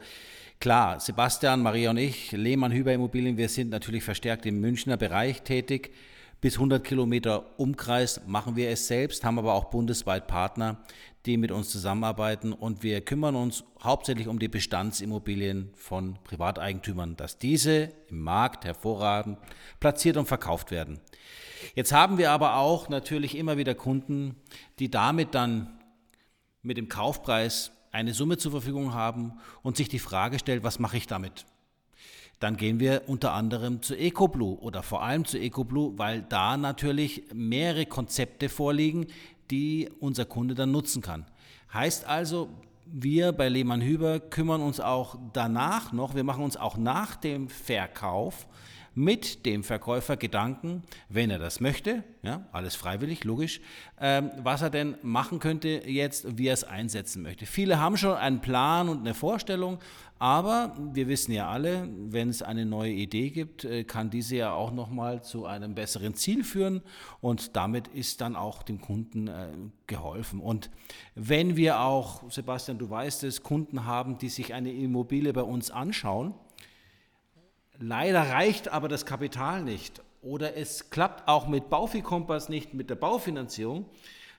klar, 0.59 0.99
Sebastian, 0.99 1.61
Maria 1.61 1.91
und 1.91 1.97
ich, 1.97 2.31
Lehmann 2.31 2.71
Hüber 2.71 2.93
Immobilien, 2.93 3.37
wir 3.37 3.49
sind 3.49 3.69
natürlich 3.69 4.03
verstärkt 4.03 4.45
im 4.45 4.59
Münchner 4.59 4.97
Bereich 4.97 5.43
tätig. 5.43 5.91
Bis 6.41 6.55
100 6.55 6.83
Kilometer 6.83 7.57
Umkreis 7.57 8.21
machen 8.27 8.55
wir 8.55 8.69
es 8.69 8.87
selbst, 8.87 9.23
haben 9.23 9.39
aber 9.39 9.53
auch 9.53 9.65
bundesweit 9.65 10.27
Partner, 10.27 10.83
die 11.25 11.37
mit 11.37 11.51
uns 11.51 11.69
zusammenarbeiten 11.69 12.51
und 12.51 12.83
wir 12.83 12.99
kümmern 13.01 13.35
uns 13.35 13.63
hauptsächlich 13.81 14.27
um 14.27 14.39
die 14.39 14.49
Bestandsimmobilien 14.49 15.71
von 15.75 16.17
Privateigentümern, 16.23 17.15
dass 17.15 17.37
diese 17.37 17.89
im 18.09 18.19
Markt 18.21 18.65
hervorragend 18.65 19.37
platziert 19.79 20.17
und 20.17 20.25
verkauft 20.25 20.71
werden. 20.71 20.99
Jetzt 21.75 21.93
haben 21.93 22.17
wir 22.17 22.31
aber 22.31 22.57
auch 22.57 22.89
natürlich 22.89 23.37
immer 23.37 23.57
wieder 23.57 23.73
Kunden, 23.73 24.35
die 24.79 24.91
damit 24.91 25.33
dann 25.33 25.79
mit 26.61 26.77
dem 26.77 26.89
Kaufpreis 26.89 27.71
eine 27.91 28.13
Summe 28.13 28.37
zur 28.37 28.51
Verfügung 28.51 28.93
haben 28.93 29.33
und 29.61 29.77
sich 29.77 29.87
die 29.87 29.99
Frage 29.99 30.39
stellt, 30.39 30.63
was 30.63 30.79
mache 30.79 30.97
ich 30.97 31.07
damit? 31.07 31.45
Dann 32.39 32.57
gehen 32.57 32.81
wir 32.81 33.03
unter 33.07 33.31
anderem 33.31 33.81
zu 33.81 33.95
EcoBlue 33.95 34.59
oder 34.59 34.83
vor 34.83 35.03
allem 35.03 35.23
zu 35.23 35.39
EcoBlue, 35.39 35.97
weil 35.97 36.23
da 36.23 36.57
natürlich 36.57 37.23
mehrere 37.33 37.85
Konzepte 37.85 38.49
vorliegen, 38.49 39.07
die 39.53 39.87
unser 39.99 40.25
Kunde 40.25 40.55
dann 40.55 40.71
nutzen 40.71 41.03
kann. 41.03 41.25
Heißt 41.71 42.05
also, 42.05 42.49
wir 42.85 43.31
bei 43.33 43.49
Lehmann 43.49 43.81
Hüber 43.81 44.19
kümmern 44.19 44.61
uns 44.61 44.79
auch 44.79 45.15
danach 45.31 45.93
noch, 45.93 46.15
wir 46.15 46.23
machen 46.23 46.43
uns 46.43 46.57
auch 46.57 46.75
nach 46.75 47.15
dem 47.15 47.49
Verkauf 47.49 48.47
mit 48.95 49.45
dem 49.45 49.63
Verkäufer 49.63 50.17
Gedanken, 50.17 50.83
wenn 51.09 51.29
er 51.29 51.39
das 51.39 51.59
möchte, 51.59 52.03
ja, 52.21 52.47
alles 52.51 52.75
freiwillig, 52.75 53.23
logisch, 53.23 53.59
ähm, 53.99 54.31
was 54.37 54.61
er 54.61 54.69
denn 54.69 54.95
machen 55.01 55.39
könnte 55.39 55.83
jetzt, 55.85 56.37
wie 56.37 56.47
er 56.47 56.53
es 56.53 56.63
einsetzen 56.63 57.23
möchte. 57.23 57.45
Viele 57.45 57.79
haben 57.79 57.97
schon 57.97 58.15
einen 58.15 58.41
Plan 58.41 58.89
und 58.89 58.99
eine 58.99 59.13
Vorstellung, 59.13 59.79
aber 60.19 60.77
wir 60.93 61.07
wissen 61.07 61.33
ja 61.33 61.49
alle, 61.49 61.89
wenn 62.09 62.29
es 62.29 62.41
eine 62.41 62.65
neue 62.65 62.91
Idee 62.93 63.29
gibt, 63.29 63.65
äh, 63.65 63.83
kann 63.83 64.09
diese 64.09 64.37
ja 64.37 64.53
auch 64.53 64.71
nochmal 64.71 65.23
zu 65.23 65.45
einem 65.45 65.75
besseren 65.75 66.13
Ziel 66.13 66.43
führen 66.43 66.81
und 67.19 67.55
damit 67.55 67.87
ist 67.89 68.21
dann 68.21 68.35
auch 68.35 68.63
dem 68.63 68.79
Kunden 68.79 69.27
äh, 69.27 69.47
geholfen. 69.87 70.39
Und 70.39 70.69
wenn 71.15 71.57
wir 71.57 71.81
auch, 71.81 72.31
Sebastian, 72.31 72.77
du 72.77 72.89
weißt 72.89 73.23
es, 73.23 73.43
Kunden 73.43 73.85
haben, 73.85 74.17
die 74.17 74.29
sich 74.29 74.53
eine 74.53 74.71
Immobilie 74.71 75.33
bei 75.33 75.43
uns 75.43 75.71
anschauen, 75.71 76.33
Leider 77.85 78.21
reicht 78.29 78.69
aber 78.69 78.87
das 78.87 79.05
Kapital 79.05 79.61
nicht 79.61 80.01
oder 80.21 80.55
es 80.55 80.89
klappt 80.89 81.27
auch 81.27 81.49
mit 81.49 81.69
Baufi-Kompass 81.69 82.47
nicht 82.47 82.73
mit 82.73 82.89
der 82.89 82.95
Baufinanzierung, 82.95 83.87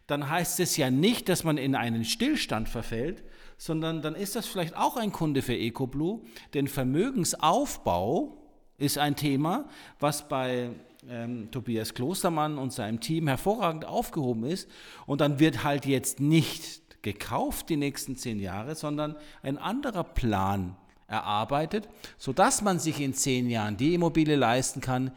dann 0.06 0.30
heißt 0.30 0.60
es 0.60 0.78
ja 0.78 0.90
nicht, 0.90 1.28
dass 1.28 1.44
man 1.44 1.58
in 1.58 1.74
einen 1.74 2.06
Stillstand 2.06 2.70
verfällt, 2.70 3.22
sondern 3.58 4.00
dann 4.00 4.14
ist 4.14 4.34
das 4.34 4.46
vielleicht 4.46 4.74
auch 4.74 4.96
ein 4.96 5.12
Kunde 5.12 5.42
für 5.42 5.54
EcoBlue, 5.54 6.22
denn 6.54 6.68
Vermögensaufbau 6.68 8.34
ist 8.78 8.96
ein 8.96 9.14
Thema, 9.14 9.68
was 10.00 10.26
bei 10.26 10.70
ähm, 11.06 11.50
Tobias 11.50 11.92
Klostermann 11.92 12.56
und 12.56 12.72
seinem 12.72 13.00
Team 13.00 13.28
hervorragend 13.28 13.84
aufgehoben 13.84 14.44
ist. 14.44 14.70
Und 15.04 15.20
dann 15.20 15.38
wird 15.38 15.64
halt 15.64 15.84
jetzt 15.84 16.18
nicht 16.18 17.02
gekauft 17.02 17.68
die 17.68 17.76
nächsten 17.76 18.16
zehn 18.16 18.40
Jahre, 18.40 18.74
sondern 18.74 19.16
ein 19.42 19.58
anderer 19.58 20.04
Plan 20.04 20.78
erarbeitet, 21.06 21.88
sodass 22.18 22.62
man 22.62 22.78
sich 22.78 23.00
in 23.00 23.14
zehn 23.14 23.48
Jahren 23.48 23.76
die 23.76 23.94
Immobilie 23.94 24.36
leisten 24.36 24.80
kann 24.80 25.12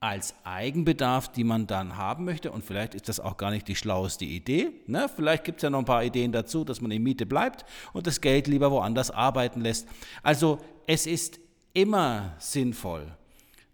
als 0.00 0.34
Eigenbedarf, 0.44 1.28
die 1.28 1.44
man 1.44 1.66
dann 1.66 1.96
haben 1.96 2.24
möchte. 2.24 2.50
Und 2.50 2.64
vielleicht 2.64 2.94
ist 2.94 3.08
das 3.08 3.20
auch 3.20 3.36
gar 3.36 3.50
nicht 3.50 3.68
die 3.68 3.76
schlaueste 3.76 4.24
Idee. 4.24 4.70
Ne? 4.86 5.10
Vielleicht 5.14 5.44
gibt 5.44 5.58
es 5.58 5.62
ja 5.62 5.70
noch 5.70 5.78
ein 5.78 5.84
paar 5.84 6.02
Ideen 6.02 6.32
dazu, 6.32 6.64
dass 6.64 6.80
man 6.80 6.90
in 6.90 7.02
Miete 7.02 7.26
bleibt 7.26 7.66
und 7.92 8.06
das 8.06 8.20
Geld 8.22 8.46
lieber 8.46 8.70
woanders 8.70 9.10
arbeiten 9.10 9.60
lässt. 9.60 9.86
Also 10.22 10.58
es 10.86 11.06
ist 11.06 11.38
immer 11.74 12.34
sinnvoll. 12.38 13.06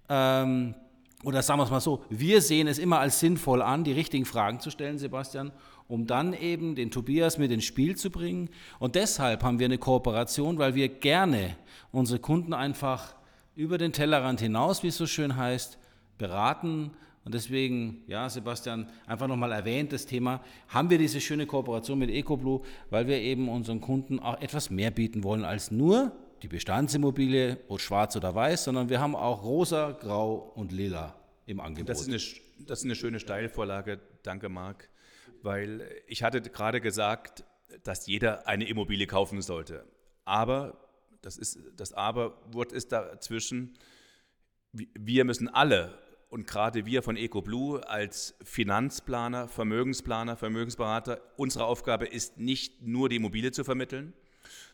Ähm, 0.08 0.74
oder 1.22 1.42
sagen 1.42 1.60
wir 1.60 1.64
es 1.64 1.70
mal 1.70 1.80
so, 1.80 2.04
wir 2.10 2.42
sehen 2.42 2.66
es 2.66 2.78
immer 2.78 2.98
als 2.98 3.20
sinnvoll 3.20 3.62
an, 3.62 3.84
die 3.84 3.92
richtigen 3.92 4.24
Fragen 4.24 4.60
zu 4.60 4.70
stellen, 4.70 4.98
Sebastian, 4.98 5.52
um 5.88 6.06
dann 6.06 6.32
eben 6.32 6.74
den 6.74 6.90
Tobias 6.90 7.38
mit 7.38 7.50
ins 7.50 7.64
Spiel 7.64 7.96
zu 7.96 8.10
bringen. 8.10 8.48
Und 8.78 8.94
deshalb 8.94 9.42
haben 9.42 9.58
wir 9.58 9.66
eine 9.66 9.78
Kooperation, 9.78 10.58
weil 10.58 10.74
wir 10.74 10.88
gerne 10.88 11.56
unsere 11.92 12.18
Kunden 12.18 12.52
einfach 12.52 13.14
über 13.54 13.78
den 13.78 13.92
Tellerrand 13.92 14.40
hinaus, 14.40 14.82
wie 14.82 14.88
es 14.88 14.96
so 14.96 15.06
schön 15.06 15.36
heißt, 15.36 15.78
beraten. 16.18 16.90
Und 17.24 17.34
deswegen, 17.34 18.02
ja, 18.06 18.28
Sebastian, 18.28 18.88
einfach 19.06 19.26
nochmal 19.26 19.52
erwähnt, 19.52 19.92
das 19.92 20.06
Thema, 20.06 20.42
haben 20.68 20.90
wir 20.90 20.98
diese 20.98 21.20
schöne 21.20 21.46
Kooperation 21.46 21.98
mit 21.98 22.10
EcoBlue, 22.10 22.62
weil 22.90 23.06
wir 23.06 23.18
eben 23.18 23.48
unseren 23.48 23.80
Kunden 23.80 24.20
auch 24.20 24.40
etwas 24.40 24.70
mehr 24.70 24.90
bieten 24.90 25.24
wollen 25.24 25.44
als 25.44 25.70
nur 25.70 26.12
die 26.42 26.48
Bestandsimmobilie, 26.48 27.58
schwarz 27.78 28.14
oder 28.14 28.34
weiß, 28.34 28.64
sondern 28.64 28.88
wir 28.90 29.00
haben 29.00 29.16
auch 29.16 29.42
rosa, 29.42 29.92
grau 29.92 30.52
und 30.54 30.70
lila 30.70 31.14
im 31.46 31.60
Angebot. 31.60 31.88
Das 31.88 32.02
ist 32.02 32.08
eine, 32.08 32.66
das 32.66 32.80
ist 32.80 32.84
eine 32.84 32.94
schöne 32.94 33.18
Steilvorlage. 33.20 34.00
Danke, 34.22 34.48
Marc 34.48 34.88
weil 35.42 35.88
ich 36.06 36.22
hatte 36.22 36.40
gerade 36.40 36.80
gesagt, 36.80 37.44
dass 37.82 38.06
jeder 38.06 38.46
eine 38.46 38.68
Immobilie 38.68 39.06
kaufen 39.06 39.42
sollte. 39.42 39.86
Aber, 40.24 40.78
das, 41.22 41.36
ist, 41.36 41.58
das 41.76 41.92
Aber-Wort 41.92 42.72
ist 42.72 42.92
dazwischen, 42.92 43.78
wir 44.72 45.24
müssen 45.24 45.48
alle 45.48 45.98
und 46.28 46.46
gerade 46.46 46.86
wir 46.86 47.02
von 47.02 47.16
EcoBlue 47.16 47.88
als 47.88 48.36
Finanzplaner, 48.42 49.48
Vermögensplaner, 49.48 50.36
Vermögensberater, 50.36 51.20
unsere 51.36 51.64
Aufgabe 51.64 52.06
ist 52.06 52.38
nicht 52.38 52.82
nur 52.82 53.08
die 53.08 53.16
Immobilie 53.16 53.52
zu 53.52 53.64
vermitteln, 53.64 54.12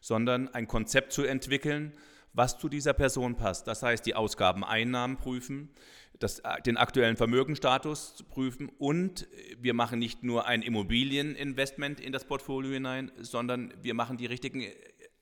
sondern 0.00 0.48
ein 0.48 0.66
Konzept 0.66 1.12
zu 1.12 1.24
entwickeln, 1.24 1.92
was 2.32 2.58
zu 2.58 2.68
dieser 2.68 2.92
Person 2.92 3.36
passt. 3.36 3.66
Das 3.66 3.82
heißt, 3.82 4.06
die 4.06 4.14
Ausgaben, 4.14 4.64
Einnahmen 4.64 5.16
prüfen, 5.16 5.70
das, 6.18 6.38
äh, 6.40 6.62
den 6.64 6.76
aktuellen 6.76 7.16
Vermögensstatus 7.16 8.14
zu 8.14 8.24
prüfen 8.24 8.70
und 8.78 9.26
wir 9.58 9.74
machen 9.74 9.98
nicht 9.98 10.22
nur 10.22 10.46
ein 10.46 10.62
Immobilieninvestment 10.62 12.00
in 12.00 12.12
das 12.12 12.24
Portfolio 12.24 12.72
hinein, 12.72 13.10
sondern 13.18 13.74
wir 13.82 13.94
machen 13.94 14.16
die 14.16 14.26
richtigen 14.26 14.62
äh, 14.62 14.72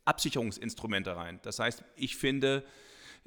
Absicherungsinstrumente 0.05 1.16
rein. 1.16 1.40
Das 1.42 1.59
heißt, 1.59 1.85
ich 1.96 2.16
finde, 2.16 2.64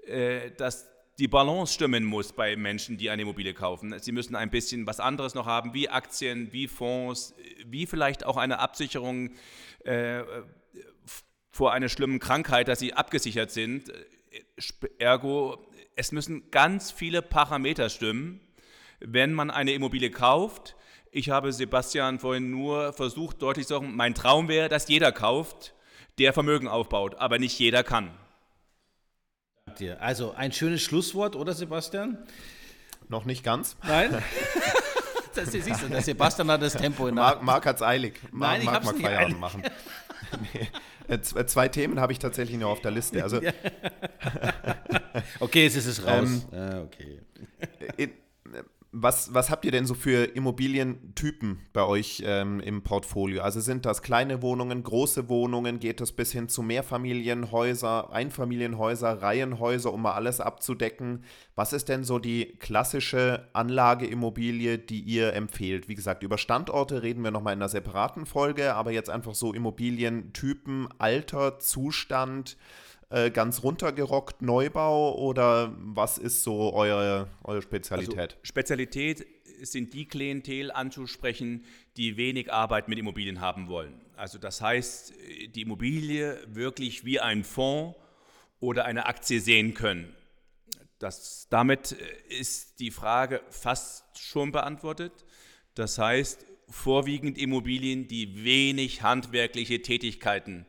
äh, 0.06 0.52
dass 0.52 0.90
die 1.20 1.28
Balance 1.28 1.74
stimmen 1.74 2.04
muss 2.04 2.34
bei 2.34 2.56
Menschen, 2.56 2.98
die 2.98 3.10
eine 3.10 3.22
Immobilie 3.22 3.54
kaufen. 3.54 3.98
Sie 4.00 4.12
müssen 4.12 4.36
ein 4.36 4.50
bisschen 4.50 4.88
was 4.88 5.00
anderes 5.00 5.36
noch 5.36 5.46
haben, 5.46 5.74
wie 5.74 5.88
Aktien, 5.88 6.52
wie 6.52 6.68
Fonds, 6.68 7.36
wie 7.66 7.86
vielleicht 7.86 8.26
auch 8.26 8.38
eine 8.38 8.60
Absicherung 8.60 9.30
äh, 9.86 10.24
vor 11.54 11.72
einer 11.72 11.88
schlimmen 11.88 12.20
Krankheit, 12.20 12.68
dass 12.68 12.80
sie 12.80 12.94
abgesichert 12.94 13.52
sind. 13.52 13.94
Ergo 14.98 15.64
es 15.96 16.12
müssen 16.12 16.50
ganz 16.50 16.92
viele 16.92 17.22
Parameter 17.22 17.90
stimmen, 17.90 18.42
wenn 19.00 19.32
man 19.34 19.52
eine 19.52 19.74
Immobilie 19.74 20.10
kauft. 20.10 20.76
Ich 21.12 21.30
habe 21.30 21.54
Sebastian 21.54 22.18
vorhin 22.18 22.50
nur 22.50 22.94
versucht 22.94 23.42
deutlich 23.44 23.68
zu 23.68 23.76
sagen, 23.76 23.96
mein 23.96 24.16
Traum 24.16 24.48
wäre, 24.48 24.68
dass 24.68 24.88
jeder 24.88 25.12
kauft, 25.12 25.76
der 26.18 26.34
Vermögen 26.34 26.68
aufbaut, 26.68 27.16
aber 27.16 27.38
nicht 27.38 27.60
jeder 27.60 27.84
kann. 27.84 28.10
Also 30.00 30.34
ein 30.34 30.52
schönes 30.52 30.82
Schlusswort, 30.82 31.36
oder 31.36 31.54
Sebastian? 31.54 32.18
Noch 33.10 33.26
nicht 33.26 33.44
ganz. 33.44 33.76
Nein? 33.84 34.24
das, 35.36 35.52
siehst 35.52 35.84
du, 35.84 35.88
der 35.88 36.02
Sebastian 36.02 36.50
hat 36.50 36.64
das 36.64 36.74
Tempo 36.74 37.08
in 37.08 37.16
Marc, 37.16 37.44
Marc 37.44 37.68
hat 37.68 37.76
es 37.76 37.82
eilig. 37.84 38.20
Marc, 38.32 38.54
Nein, 38.54 38.62
ich 38.62 38.66
Marc 38.66 38.84
mag 38.84 38.98
Feierabend 38.98 39.40
machen. 39.40 39.64
nee. 40.42 40.68
Äh, 41.10 41.16
äh, 41.16 41.46
zwei 41.46 41.68
Themen 41.68 42.00
habe 42.00 42.14
ich 42.14 42.20
tatsächlich 42.20 42.58
noch 42.58 42.70
auf 42.70 42.80
der 42.80 42.92
Liste. 42.92 43.22
Also, 43.24 43.42
okay, 45.42 45.64
jetzt 45.64 45.76
ist 45.76 45.86
es 45.86 46.08
raus. 46.08 46.48
Ähm, 46.54 46.58
ah, 46.58 46.80
okay. 46.80 47.20
Was, 48.96 49.34
was 49.34 49.50
habt 49.50 49.66
ihr 49.66 49.72
denn 49.72 49.88
so 49.88 49.96
für 49.96 50.24
Immobilientypen 50.36 51.58
bei 51.74 51.84
euch 51.84 52.22
ähm, 52.28 52.60
im 52.60 52.84
Portfolio? 52.84 53.42
Also 53.42 53.60
sind 53.60 53.88
das 53.88 54.04
kleine 54.04 54.44
Wohnungen, 54.44 54.84
große 54.84 55.30
Wohnungen? 55.30 55.80
Geht 55.80 56.00
das 56.00 56.12
bis 56.12 56.32
hin 56.32 56.48
zu 56.48 56.62
Mehrfamilienhäuser, 56.62 58.14
Einfamilienhäuser, 58.14 59.24
Reihenhäuser, 59.24 59.92
um 59.92 60.04
mal 60.04 60.14
alles 60.14 60.40
abzudecken? 60.40 61.24
Was 61.56 61.74
ist 61.74 61.90
denn 61.90 62.04
so 62.04 62.20
die 62.20 62.56
klassische 62.60 63.50
Anlageimmobilie, 63.54 64.78
die 64.78 65.00
ihr 65.00 65.34
empfehlt? 65.34 65.88
Wie 65.88 65.96
gesagt, 65.96 66.22
über 66.22 66.38
Standorte 66.38 67.02
reden 67.02 67.24
wir 67.24 67.32
nochmal 67.32 67.54
in 67.54 67.62
einer 67.64 67.70
separaten 67.70 68.28
Folge, 68.28 68.76
aber 68.76 68.92
jetzt 68.92 69.10
einfach 69.10 69.34
so 69.34 69.54
Immobilientypen, 69.54 70.88
Alter, 71.00 71.58
Zustand. 71.58 72.58
Äh, 73.10 73.32
ganz 73.32 73.64
runtergerockt 73.64 74.42
Neubau 74.42 75.16
oder 75.16 75.74
was 75.78 76.18
ist 76.18 76.44
so 76.44 76.74
eure, 76.74 77.28
eure 77.44 77.62
Spezialität? 77.62 78.20
Also 78.20 78.36
Spezialität 78.44 79.26
sind 79.62 79.94
die 79.94 80.08
Klientel 80.08 80.72
anzusprechen, 80.72 81.66
die 81.98 82.18
wenig 82.18 82.52
Arbeit 82.52 82.88
mit 82.88 82.98
Immobilien 82.98 83.40
haben 83.40 83.68
wollen. 83.68 84.02
Also 84.16 84.38
das 84.38 84.62
heißt, 84.62 85.14
die 85.56 85.62
Immobilie 85.62 86.40
wirklich 86.48 87.06
wie 87.06 87.20
ein 87.20 87.44
Fonds 87.44 87.98
oder 88.60 88.86
eine 88.86 89.06
Aktie 89.06 89.40
sehen 89.40 89.74
können. 89.74 90.16
Das, 91.00 91.48
damit 91.50 91.92
ist 92.30 92.80
die 92.80 92.92
Frage 92.92 93.42
fast 93.50 94.18
schon 94.18 94.52
beantwortet. 94.52 95.12
Das 95.76 95.98
heißt, 95.98 96.46
vorwiegend 96.70 97.38
Immobilien, 97.38 98.08
die 98.08 98.44
wenig 98.44 99.02
handwerkliche 99.02 99.82
Tätigkeiten 99.82 100.66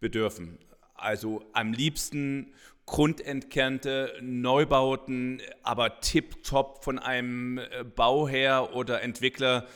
bedürfen. 0.00 0.58
Also 0.98 1.44
am 1.52 1.72
liebsten 1.72 2.52
grundentkernte 2.86 4.14
Neubauten, 4.20 5.40
aber 5.62 6.00
tipptopp 6.00 6.82
von 6.82 6.98
einem 6.98 7.58
äh, 7.58 7.84
Bauherr 7.84 8.74
oder 8.74 9.02
Entwickler, 9.02 9.66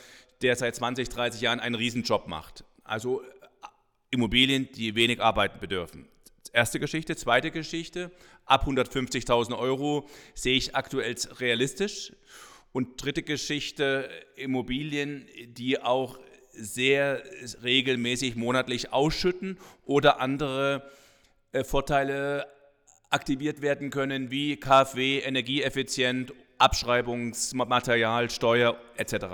der 0.41 0.55
seit 0.55 0.75
20, 0.75 1.09
30 1.09 1.41
Jahren 1.41 1.59
einen 1.59 1.75
Riesenjob 1.75 2.27
macht. 2.27 2.65
Also 2.83 3.21
äh, 3.21 3.25
Immobilien, 4.09 4.67
die 4.75 4.95
wenig 4.95 5.21
Arbeiten 5.21 5.59
bedürfen. 5.59 6.07
Erste 6.51 6.79
Geschichte. 6.79 7.15
Zweite 7.15 7.51
Geschichte. 7.51 8.11
Ab 8.45 8.67
150.000 8.67 9.57
Euro 9.57 10.07
sehe 10.35 10.55
ich 10.55 10.75
aktuell 10.75 11.15
realistisch. 11.39 12.13
Und 12.71 13.03
dritte 13.03 13.23
Geschichte. 13.23 14.09
Immobilien, 14.35 15.27
die 15.47 15.81
auch 15.81 16.19
sehr 16.51 17.23
regelmäßig 17.63 18.35
monatlich 18.35 18.93
ausschütten 18.93 19.57
oder 19.85 20.19
andere 20.19 20.91
Vorteile 21.63 22.47
aktiviert 23.09 23.61
werden 23.61 23.91
können, 23.91 24.31
wie 24.31 24.57
KfW, 24.57 25.19
energieeffizient, 25.19 26.33
Abschreibungsmaterial, 26.57 28.29
Steuer 28.29 28.75
etc. 28.97 29.25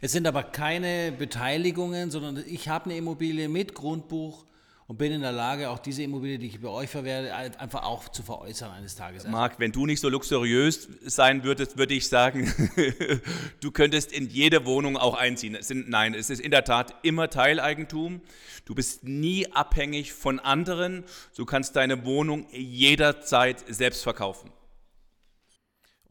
Es 0.00 0.12
sind 0.12 0.26
aber 0.26 0.42
keine 0.42 1.12
Beteiligungen, 1.12 2.10
sondern 2.10 2.42
ich 2.46 2.68
habe 2.68 2.86
eine 2.86 2.96
Immobilie 2.96 3.48
mit 3.48 3.74
Grundbuch 3.74 4.46
und 4.86 4.98
bin 4.98 5.12
in 5.12 5.20
der 5.20 5.32
Lage, 5.32 5.70
auch 5.70 5.78
diese 5.78 6.02
Immobilie, 6.02 6.38
die 6.38 6.46
ich 6.48 6.60
bei 6.60 6.68
euch 6.68 6.90
verwerte, 6.90 7.34
einfach 7.34 7.82
auch 7.84 8.08
zu 8.08 8.22
veräußern 8.22 8.70
eines 8.72 8.96
Tages. 8.96 9.26
Marc, 9.26 9.58
wenn 9.58 9.72
du 9.72 9.86
nicht 9.86 10.00
so 10.00 10.08
luxuriös 10.08 10.88
sein 11.04 11.44
würdest, 11.44 11.78
würde 11.78 11.94
ich 11.94 12.08
sagen, 12.08 12.52
du 13.60 13.70
könntest 13.70 14.12
in 14.12 14.28
jede 14.28 14.64
Wohnung 14.64 14.96
auch 14.96 15.14
einziehen. 15.14 15.54
Es 15.54 15.68
sind, 15.68 15.88
nein, 15.88 16.14
es 16.14 16.30
ist 16.30 16.40
in 16.40 16.50
der 16.50 16.64
Tat 16.64 16.94
immer 17.02 17.30
Teileigentum. 17.30 18.20
Du 18.64 18.74
bist 18.74 19.04
nie 19.04 19.50
abhängig 19.52 20.12
von 20.12 20.40
anderen. 20.40 21.04
Du 21.36 21.44
kannst 21.44 21.76
deine 21.76 22.04
Wohnung 22.04 22.46
jederzeit 22.52 23.64
selbst 23.68 24.02
verkaufen. 24.02 24.50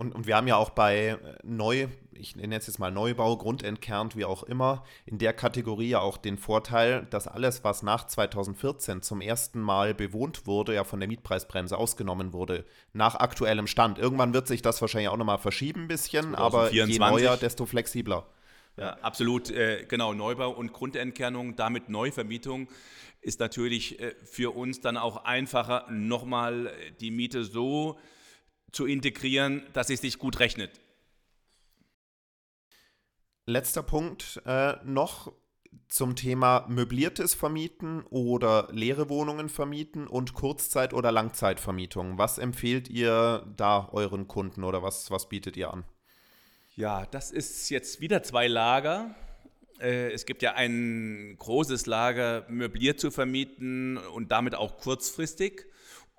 Und, 0.01 0.15
und 0.15 0.25
wir 0.25 0.35
haben 0.35 0.47
ja 0.47 0.55
auch 0.55 0.71
bei 0.71 1.09
äh, 1.09 1.17
Neu, 1.43 1.85
ich 2.13 2.35
nenne 2.35 2.55
es 2.55 2.65
jetzt 2.65 2.79
mal 2.79 2.89
Neubau, 2.89 3.37
grundentkernt, 3.37 4.15
wie 4.15 4.25
auch 4.25 4.41
immer, 4.41 4.83
in 5.05 5.19
der 5.19 5.31
Kategorie 5.31 5.89
ja 5.89 5.99
auch 5.99 6.17
den 6.17 6.39
Vorteil, 6.39 7.05
dass 7.11 7.27
alles, 7.27 7.63
was 7.63 7.83
nach 7.83 8.07
2014 8.07 9.03
zum 9.03 9.21
ersten 9.21 9.61
Mal 9.61 9.93
bewohnt 9.93 10.47
wurde, 10.47 10.73
ja 10.73 10.85
von 10.85 10.99
der 10.99 11.07
Mietpreisbremse 11.07 11.77
ausgenommen 11.77 12.33
wurde, 12.33 12.65
nach 12.93 13.13
aktuellem 13.13 13.67
Stand. 13.67 13.99
Irgendwann 13.99 14.33
wird 14.33 14.47
sich 14.47 14.63
das 14.63 14.81
wahrscheinlich 14.81 15.09
auch 15.09 15.17
nochmal 15.17 15.37
verschieben 15.37 15.83
ein 15.83 15.87
bisschen, 15.87 16.33
2024. 16.33 16.39
aber 16.39 16.71
je 16.71 16.97
neuer, 16.97 17.37
desto 17.37 17.67
flexibler. 17.67 18.25
Ja, 18.77 18.97
absolut, 19.03 19.51
äh, 19.51 19.85
genau. 19.87 20.15
Neubau 20.15 20.49
und 20.49 20.73
Grundentkernung, 20.73 21.55
damit 21.55 21.89
Neuvermietung 21.89 22.69
ist 23.21 23.39
natürlich 23.39 23.99
äh, 23.99 24.15
für 24.23 24.55
uns 24.55 24.81
dann 24.81 24.97
auch 24.97 25.25
einfacher, 25.25 25.85
nochmal 25.91 26.65
äh, 26.65 26.71
die 26.99 27.11
Miete 27.11 27.43
so 27.43 27.99
zu 28.71 28.85
integrieren, 28.85 29.63
dass 29.73 29.89
es 29.89 30.01
sich 30.01 30.17
gut 30.19 30.39
rechnet. 30.39 30.79
Letzter 33.45 33.83
Punkt 33.83 34.41
äh, 34.45 34.75
noch 34.83 35.33
zum 35.87 36.15
Thema 36.15 36.65
möbliertes 36.69 37.33
Vermieten 37.33 38.03
oder 38.09 38.69
leere 38.71 39.09
Wohnungen 39.09 39.49
vermieten 39.49 40.07
und 40.07 40.33
Kurzzeit- 40.33 40.93
oder 40.93 41.11
Langzeitvermietung. 41.11 42.17
Was 42.17 42.37
empfehlt 42.37 42.89
ihr 42.89 43.45
da 43.57 43.89
euren 43.91 44.27
Kunden 44.27 44.63
oder 44.63 44.83
was, 44.83 45.11
was 45.11 45.27
bietet 45.27 45.57
ihr 45.57 45.73
an? 45.73 45.83
Ja, 46.75 47.05
das 47.05 47.31
ist 47.31 47.69
jetzt 47.69 47.99
wieder 47.99 48.23
zwei 48.23 48.47
Lager. 48.47 49.15
Äh, 49.79 50.11
es 50.11 50.25
gibt 50.25 50.41
ja 50.41 50.53
ein 50.53 51.35
großes 51.37 51.85
Lager 51.85 52.45
möbliert 52.49 52.99
zu 52.99 53.11
vermieten 53.11 53.97
und 53.97 54.31
damit 54.31 54.55
auch 54.55 54.77
kurzfristig 54.77 55.65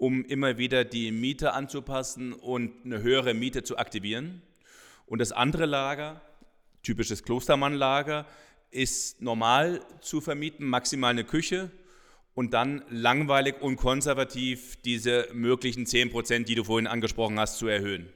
um 0.03 0.25
immer 0.25 0.59
wieder 0.59 0.85
die 0.85 1.13
Miete 1.13 1.53
anzupassen 1.53 2.33
und 2.33 2.73
eine 2.85 3.03
höhere 3.03 3.35
Miete 3.35 3.63
zu 3.63 3.79
aktivieren. 3.79 4.43
Und 5.07 5.21
das 5.21 5.31
andere 5.31 5.65
Lager, 5.65 6.21
typisches 6.83 7.23
Klostermannlager, 7.23 8.27
ist 8.73 9.23
normal 9.23 9.81
zu 10.01 10.21
vermieten, 10.21 10.67
maximal 10.67 11.13
eine 11.13 11.23
Küche 11.23 11.71
und 12.35 12.53
dann 12.53 12.83
langweilig 12.91 13.61
und 13.61 13.77
konservativ 13.77 14.75
diese 14.83 15.29
möglichen 15.35 15.87
10 15.87 16.11
Prozent, 16.11 16.49
die 16.49 16.57
du 16.57 16.65
vorhin 16.65 16.89
angesprochen 16.89 17.39
hast, 17.39 17.59
zu 17.59 17.69
erhöhen. 17.69 18.13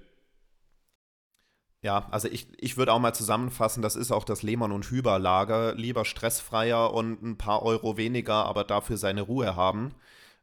Ja, 1.83 2.09
also 2.11 2.27
ich, 2.27 2.49
ich 2.59 2.77
würde 2.77 2.95
auch 2.95 2.99
mal 2.99 3.15
zusammenfassen, 3.15 3.81
das 3.81 3.95
ist 3.95 4.11
auch 4.11 4.25
das 4.25 4.43
Lehmann- 4.43 4.73
und 4.73 4.91
Hüber-Lager. 4.91 5.77
Lieber 5.77 6.05
stressfreier 6.05 6.93
und 6.93 7.23
ein 7.23 7.39
paar 7.39 7.63
Euro 7.63 7.97
weniger, 7.97 8.45
aber 8.45 8.65
dafür 8.65 8.97
seine 8.97 9.23
Ruhe 9.23 9.55
haben 9.55 9.95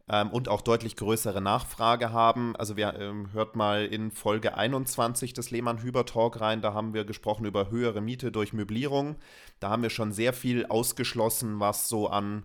ähm, 0.09 0.29
und 0.31 0.49
auch 0.49 0.61
deutlich 0.61 0.95
größere 0.95 1.41
Nachfrage 1.41 2.11
haben. 2.11 2.55
Also 2.55 2.75
wir 2.75 2.95
ähm, 2.99 3.31
hört 3.33 3.55
mal 3.55 3.85
in 3.85 4.11
Folge 4.11 4.55
21 4.55 5.33
des 5.33 5.51
Lehmann-Hüber-Talk 5.51 6.41
rein, 6.41 6.61
da 6.61 6.73
haben 6.73 6.93
wir 6.93 7.05
gesprochen 7.05 7.45
über 7.45 7.69
höhere 7.69 8.01
Miete 8.01 8.31
durch 8.31 8.53
Möblierung. 8.53 9.15
Da 9.59 9.69
haben 9.69 9.83
wir 9.83 9.89
schon 9.89 10.11
sehr 10.11 10.33
viel 10.33 10.65
ausgeschlossen, 10.65 11.59
was 11.59 11.87
so 11.89 12.07
an 12.07 12.43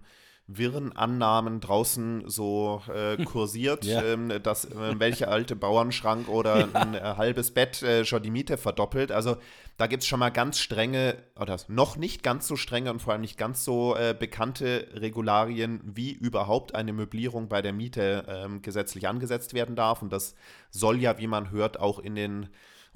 wirren 0.48 0.96
Annahmen 0.96 1.60
draußen 1.60 2.24
so 2.26 2.82
äh, 2.92 3.22
kursiert, 3.24 3.84
ja. 3.84 4.02
ähm, 4.02 4.32
dass 4.42 4.64
äh, 4.64 4.98
welche 4.98 5.28
alte 5.28 5.54
Bauernschrank 5.54 6.28
oder 6.28 6.60
ja. 6.60 6.68
ein 6.72 6.94
äh, 6.94 7.00
halbes 7.00 7.52
Bett 7.52 7.82
äh, 7.82 8.04
schon 8.04 8.22
die 8.22 8.30
Miete 8.30 8.56
verdoppelt. 8.56 9.12
Also 9.12 9.36
da 9.76 9.86
gibt 9.86 10.02
es 10.02 10.08
schon 10.08 10.18
mal 10.18 10.30
ganz 10.30 10.58
strenge, 10.58 11.16
oder 11.38 11.56
noch 11.68 11.96
nicht 11.96 12.22
ganz 12.22 12.48
so 12.48 12.56
strenge 12.56 12.90
und 12.90 13.00
vor 13.00 13.12
allem 13.12 13.20
nicht 13.20 13.38
ganz 13.38 13.64
so 13.64 13.94
äh, 13.94 14.16
bekannte 14.18 14.88
Regularien, 14.94 15.80
wie 15.84 16.12
überhaupt 16.12 16.74
eine 16.74 16.94
Möblierung 16.94 17.48
bei 17.48 17.62
der 17.62 17.74
Miete 17.74 18.24
ähm, 18.26 18.62
gesetzlich 18.62 19.06
angesetzt 19.06 19.52
werden 19.52 19.76
darf. 19.76 20.00
Und 20.00 20.12
das 20.12 20.34
soll 20.70 20.98
ja, 20.98 21.18
wie 21.18 21.28
man 21.28 21.50
hört, 21.50 21.78
auch 21.78 21.98
in 21.98 22.14
den 22.14 22.48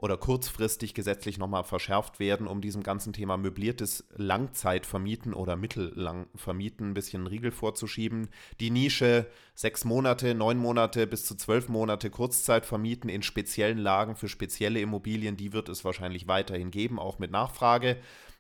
oder 0.03 0.17
kurzfristig 0.17 0.95
gesetzlich 0.95 1.39
nochmal 1.39 1.63
verschärft 1.63 2.19
werden, 2.19 2.49
um 2.49 2.61
diesem 2.61 2.83
ganzen 2.83 3.13
Thema 3.13 3.37
möbliertes 3.37 4.05
Langzeitvermieten 4.17 5.33
oder 5.33 5.55
Mittellang-Vermieten 5.55 6.91
ein 6.91 6.95
bisschen 6.95 7.21
einen 7.21 7.29
Riegel 7.29 7.53
vorzuschieben. 7.53 8.29
Die 8.59 8.71
Nische 8.71 9.27
sechs 9.55 9.85
Monate, 9.85 10.35
neun 10.35 10.59
Monate 10.59 11.07
bis 11.07 11.25
zu 11.25 11.37
zwölf 11.37 11.69
Monate 11.69 12.11
Kurzzeitvermieten 12.11 13.09
in 13.09 13.23
speziellen 13.23 13.79
Lagen 13.79 14.17
für 14.17 14.29
spezielle 14.29 14.81
Immobilien, 14.81 15.37
die 15.37 15.53
wird 15.53 15.69
es 15.69 15.85
wahrscheinlich 15.85 16.27
weiterhin 16.27 16.73
geben, 16.73 16.99
auch 16.99 17.21
mit 17.21 17.31
Nachfrage 17.31 17.97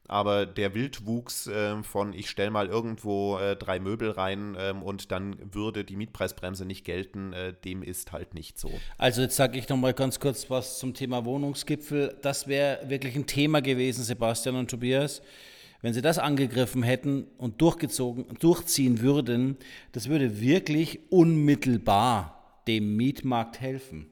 aber 0.09 0.47
der 0.47 0.75
Wildwuchs 0.75 1.47
äh, 1.47 1.83
von 1.83 2.13
ich 2.13 2.29
stelle 2.29 2.51
mal 2.51 2.67
irgendwo 2.67 3.39
äh, 3.39 3.57
drei 3.57 3.79
Möbel 3.79 4.11
rein 4.11 4.57
ähm, 4.59 4.83
und 4.83 5.11
dann 5.11 5.37
würde 5.55 5.85
die 5.85 5.97
Mietpreisbremse 5.97 6.65
nicht 6.65 6.85
gelten, 6.85 7.33
äh, 7.33 7.55
dem 7.65 7.83
ist 7.83 8.13
halt 8.13 8.35
nicht 8.35 8.59
so. 8.59 8.71
Also 8.99 9.23
jetzt 9.23 9.37
sage 9.37 9.59
ich 9.59 9.69
noch 9.69 9.77
mal 9.77 9.95
ganz 9.95 10.21
kurz 10.21 10.51
was 10.51 10.79
zum 10.79 10.95
Thema 10.95 11.25
Wohnungsgipfel. 11.25 12.19
Das 12.23 12.47
wäre 12.47 12.81
wirklich 12.89 13.17
ein 13.17 13.27
Thema 13.27 13.63
gewesen, 13.63 14.05
Sebastian 14.05 14.57
und 14.57 14.71
Tobias. 14.71 15.23
Wenn 15.81 15.95
sie 15.95 16.03
das 16.03 16.19
angegriffen 16.19 16.85
hätten 16.85 17.27
und 17.39 17.61
durchgezogen, 17.61 18.27
durchziehen 18.39 19.01
würden, 19.01 19.57
das 19.91 20.09
würde 20.09 20.41
wirklich 20.41 21.01
unmittelbar 21.11 22.61
dem 22.69 22.97
Mietmarkt 22.97 23.61
helfen. 23.61 24.12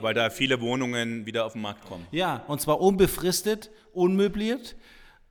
Weil 0.00 0.14
da 0.14 0.30
viele 0.30 0.60
Wohnungen 0.60 1.26
wieder 1.26 1.46
auf 1.46 1.52
den 1.54 1.62
Markt 1.62 1.84
kommen. 1.86 2.06
Ja, 2.10 2.44
und 2.48 2.60
zwar 2.60 2.80
unbefristet, 2.80 3.70
unmöbliert 3.92 4.76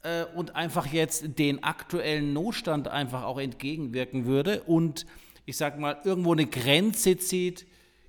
äh, 0.04 0.26
und 0.36 0.56
einfach 0.56 0.88
jetzt 0.88 1.40
den 1.40 1.64
aktuellen 1.64 2.34
Notstand 2.34 2.88
einfach 2.88 3.24
auch 3.24 3.40
entgegenwirken 3.40 4.26
würde 4.26 4.64
und 4.64 5.06
ich 5.46 5.58
sag 5.58 5.80
mal 5.80 5.98
irgendwo 6.04 6.34
eine 6.34 6.46
Grenze 6.46 7.18
zieht, 7.18 7.66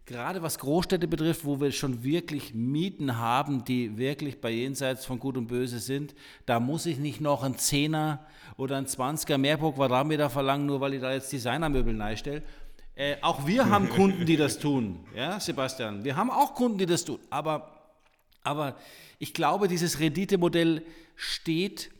gerade 0.08 0.42
was 0.42 0.58
Großstädte 0.58 1.06
betrifft, 1.06 1.44
wo 1.44 1.60
wir 1.60 1.70
schon 1.70 2.02
wirklich 2.02 2.54
Mieten 2.54 3.18
haben, 3.18 3.64
die 3.64 3.98
wirklich 3.98 4.40
bei 4.40 4.50
jenseits 4.50 5.04
von 5.04 5.20
Gut 5.20 5.36
und 5.36 5.46
Böse 5.46 5.78
sind, 5.78 6.14
da 6.46 6.58
muss 6.58 6.86
ich 6.86 6.98
nicht 6.98 7.20
noch 7.20 7.44
einen 7.44 7.58
Zehner 7.58 8.26
oder 8.56 8.76
einen 8.76 8.86
20er 8.86 9.38
mehr 9.38 9.58
pro 9.58 9.72
Quadratmeter 9.72 10.30
verlangen, 10.30 10.66
nur 10.66 10.80
weil 10.80 10.94
ich 10.94 11.00
da 11.00 11.12
jetzt 11.12 11.32
Designermöbel 11.32 12.00
reinstelle. 12.00 12.42
Äh, 12.98 13.16
auch 13.20 13.46
wir 13.46 13.70
haben 13.70 13.88
Kunden, 13.88 14.26
die 14.26 14.36
das 14.36 14.58
tun, 14.58 14.98
ja, 15.14 15.38
Sebastian. 15.38 16.02
Wir 16.02 16.16
haben 16.16 16.30
auch 16.30 16.54
Kunden, 16.54 16.78
die 16.78 16.86
das 16.86 17.04
tun. 17.04 17.20
Aber, 17.30 17.92
aber 18.42 18.76
ich 19.20 19.32
glaube, 19.32 19.68
dieses 19.68 20.00
Renditemodell 20.00 20.82
steht 21.14 21.92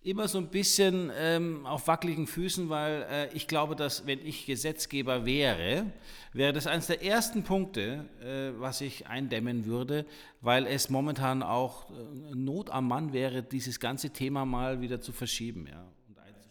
immer 0.00 0.28
so 0.28 0.38
ein 0.38 0.46
bisschen 0.46 1.10
ähm, 1.18 1.66
auf 1.66 1.88
wackeligen 1.88 2.28
Füßen, 2.28 2.68
weil 2.68 3.04
äh, 3.10 3.34
ich 3.34 3.48
glaube, 3.48 3.74
dass 3.74 4.06
wenn 4.06 4.24
ich 4.24 4.46
Gesetzgeber 4.46 5.26
wäre, 5.26 5.86
wäre 6.32 6.52
das 6.52 6.68
eines 6.68 6.86
der 6.86 7.02
ersten 7.02 7.42
Punkte, 7.42 8.08
äh, 8.22 8.60
was 8.60 8.80
ich 8.80 9.08
eindämmen 9.08 9.66
würde, 9.66 10.06
weil 10.40 10.66
es 10.66 10.88
momentan 10.88 11.42
auch 11.42 11.90
äh, 11.90 12.36
Not 12.36 12.70
am 12.70 12.86
Mann 12.86 13.12
wäre, 13.12 13.42
dieses 13.42 13.80
ganze 13.80 14.10
Thema 14.10 14.44
mal 14.44 14.80
wieder 14.80 15.00
zu 15.00 15.10
verschieben. 15.10 15.66
Ja. 15.68 15.84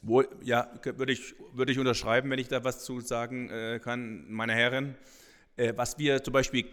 Wo, 0.08 0.24
ja, 0.42 0.72
würde 0.84 1.12
ich, 1.12 1.36
würde 1.52 1.74
ich 1.74 1.80
unterschreiben, 1.80 2.30
wenn 2.30 2.40
ich 2.40 2.48
da 2.48 2.64
was 2.64 2.86
zu 2.86 3.02
sagen 3.02 3.50
äh, 3.50 3.82
kann, 3.84 4.26
meine 4.32 4.54
Herren. 4.54 4.96
Äh, 5.58 5.74
was 5.76 6.00
wir 6.00 6.24
zum 6.24 6.32
Beispiel 6.32 6.64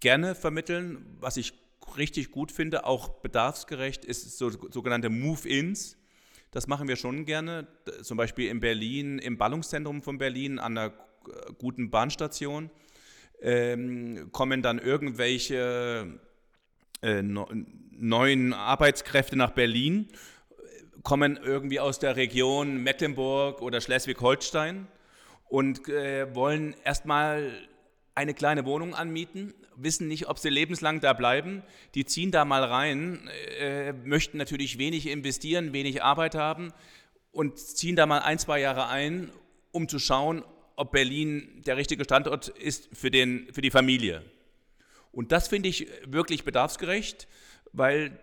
gerne 0.00 0.34
vermitteln, 0.34 1.04
was 1.20 1.36
ich 1.36 1.52
richtig 1.98 2.30
gut 2.30 2.50
finde, 2.50 2.86
auch 2.86 3.20
bedarfsgerecht, 3.20 4.06
ist 4.06 4.38
so, 4.38 4.48
sogenannte 4.48 5.10
Move-ins. 5.10 5.98
Das 6.50 6.66
machen 6.66 6.88
wir 6.88 6.96
schon 6.96 7.26
gerne, 7.26 7.66
zum 8.00 8.16
Beispiel 8.16 8.48
in 8.48 8.60
Berlin, 8.60 9.18
im 9.18 9.36
Ballungszentrum 9.36 10.00
von 10.00 10.16
Berlin 10.16 10.58
an 10.58 10.78
einer 10.78 10.94
guten 11.58 11.90
Bahnstation. 11.90 12.70
Ähm, 13.42 14.30
kommen 14.32 14.62
dann 14.62 14.78
irgendwelche 14.78 16.20
äh, 17.02 17.20
no, 17.20 17.50
neuen 17.90 18.54
Arbeitskräfte 18.54 19.36
nach 19.36 19.50
Berlin, 19.50 20.08
kommen 21.08 21.38
irgendwie 21.42 21.80
aus 21.80 21.98
der 21.98 22.16
Region 22.16 22.82
Mecklenburg 22.82 23.62
oder 23.62 23.80
Schleswig-Holstein 23.80 24.86
und 25.48 25.88
äh, 25.88 26.34
wollen 26.34 26.74
erstmal 26.84 27.50
eine 28.14 28.34
kleine 28.34 28.66
Wohnung 28.66 28.94
anmieten, 28.94 29.54
wissen 29.74 30.06
nicht, 30.06 30.28
ob 30.28 30.38
sie 30.38 30.50
lebenslang 30.50 31.00
da 31.00 31.14
bleiben. 31.14 31.62
Die 31.94 32.04
ziehen 32.04 32.30
da 32.30 32.44
mal 32.44 32.62
rein, 32.62 33.26
äh, 33.58 33.94
möchten 33.94 34.36
natürlich 34.36 34.76
wenig 34.76 35.06
investieren, 35.06 35.72
wenig 35.72 36.02
Arbeit 36.02 36.34
haben 36.34 36.74
und 37.32 37.58
ziehen 37.58 37.96
da 37.96 38.04
mal 38.04 38.18
ein, 38.18 38.38
zwei 38.38 38.60
Jahre 38.60 38.88
ein, 38.88 39.30
um 39.72 39.88
zu 39.88 39.98
schauen, 39.98 40.44
ob 40.76 40.92
Berlin 40.92 41.62
der 41.64 41.78
richtige 41.78 42.04
Standort 42.04 42.48
ist 42.48 42.90
für, 42.92 43.10
den, 43.10 43.48
für 43.50 43.62
die 43.62 43.70
Familie. 43.70 44.24
Und 45.10 45.32
das 45.32 45.48
finde 45.48 45.70
ich 45.70 45.88
wirklich 46.04 46.44
bedarfsgerecht, 46.44 47.28
weil 47.72 48.18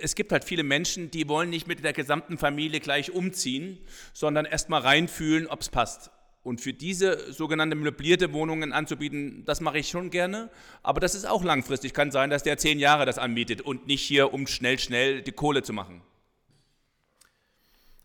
es 0.00 0.14
gibt 0.14 0.32
halt 0.32 0.44
viele 0.44 0.62
Menschen, 0.62 1.10
die 1.10 1.28
wollen 1.28 1.50
nicht 1.50 1.66
mit 1.66 1.82
der 1.84 1.92
gesamten 1.92 2.38
Familie 2.38 2.80
gleich 2.80 3.12
umziehen, 3.12 3.78
sondern 4.12 4.44
erst 4.44 4.68
mal 4.68 4.80
reinfühlen, 4.80 5.46
ob 5.46 5.60
es 5.60 5.68
passt. 5.68 6.10
Und 6.42 6.60
für 6.60 6.72
diese 6.72 7.32
sogenannte 7.32 7.76
möblierte 7.76 8.32
Wohnungen 8.32 8.72
anzubieten, 8.72 9.44
das 9.44 9.60
mache 9.60 9.78
ich 9.78 9.88
schon 9.88 10.08
gerne. 10.08 10.48
Aber 10.82 10.98
das 10.98 11.14
ist 11.14 11.26
auch 11.26 11.44
langfristig. 11.44 11.92
Kann 11.92 12.10
sein, 12.10 12.30
dass 12.30 12.42
der 12.42 12.56
zehn 12.56 12.78
Jahre 12.78 13.04
das 13.04 13.18
anbietet 13.18 13.60
und 13.60 13.86
nicht 13.86 14.02
hier, 14.02 14.32
um 14.32 14.46
schnell, 14.46 14.78
schnell 14.78 15.20
die 15.20 15.32
Kohle 15.32 15.62
zu 15.62 15.74
machen. 15.74 16.00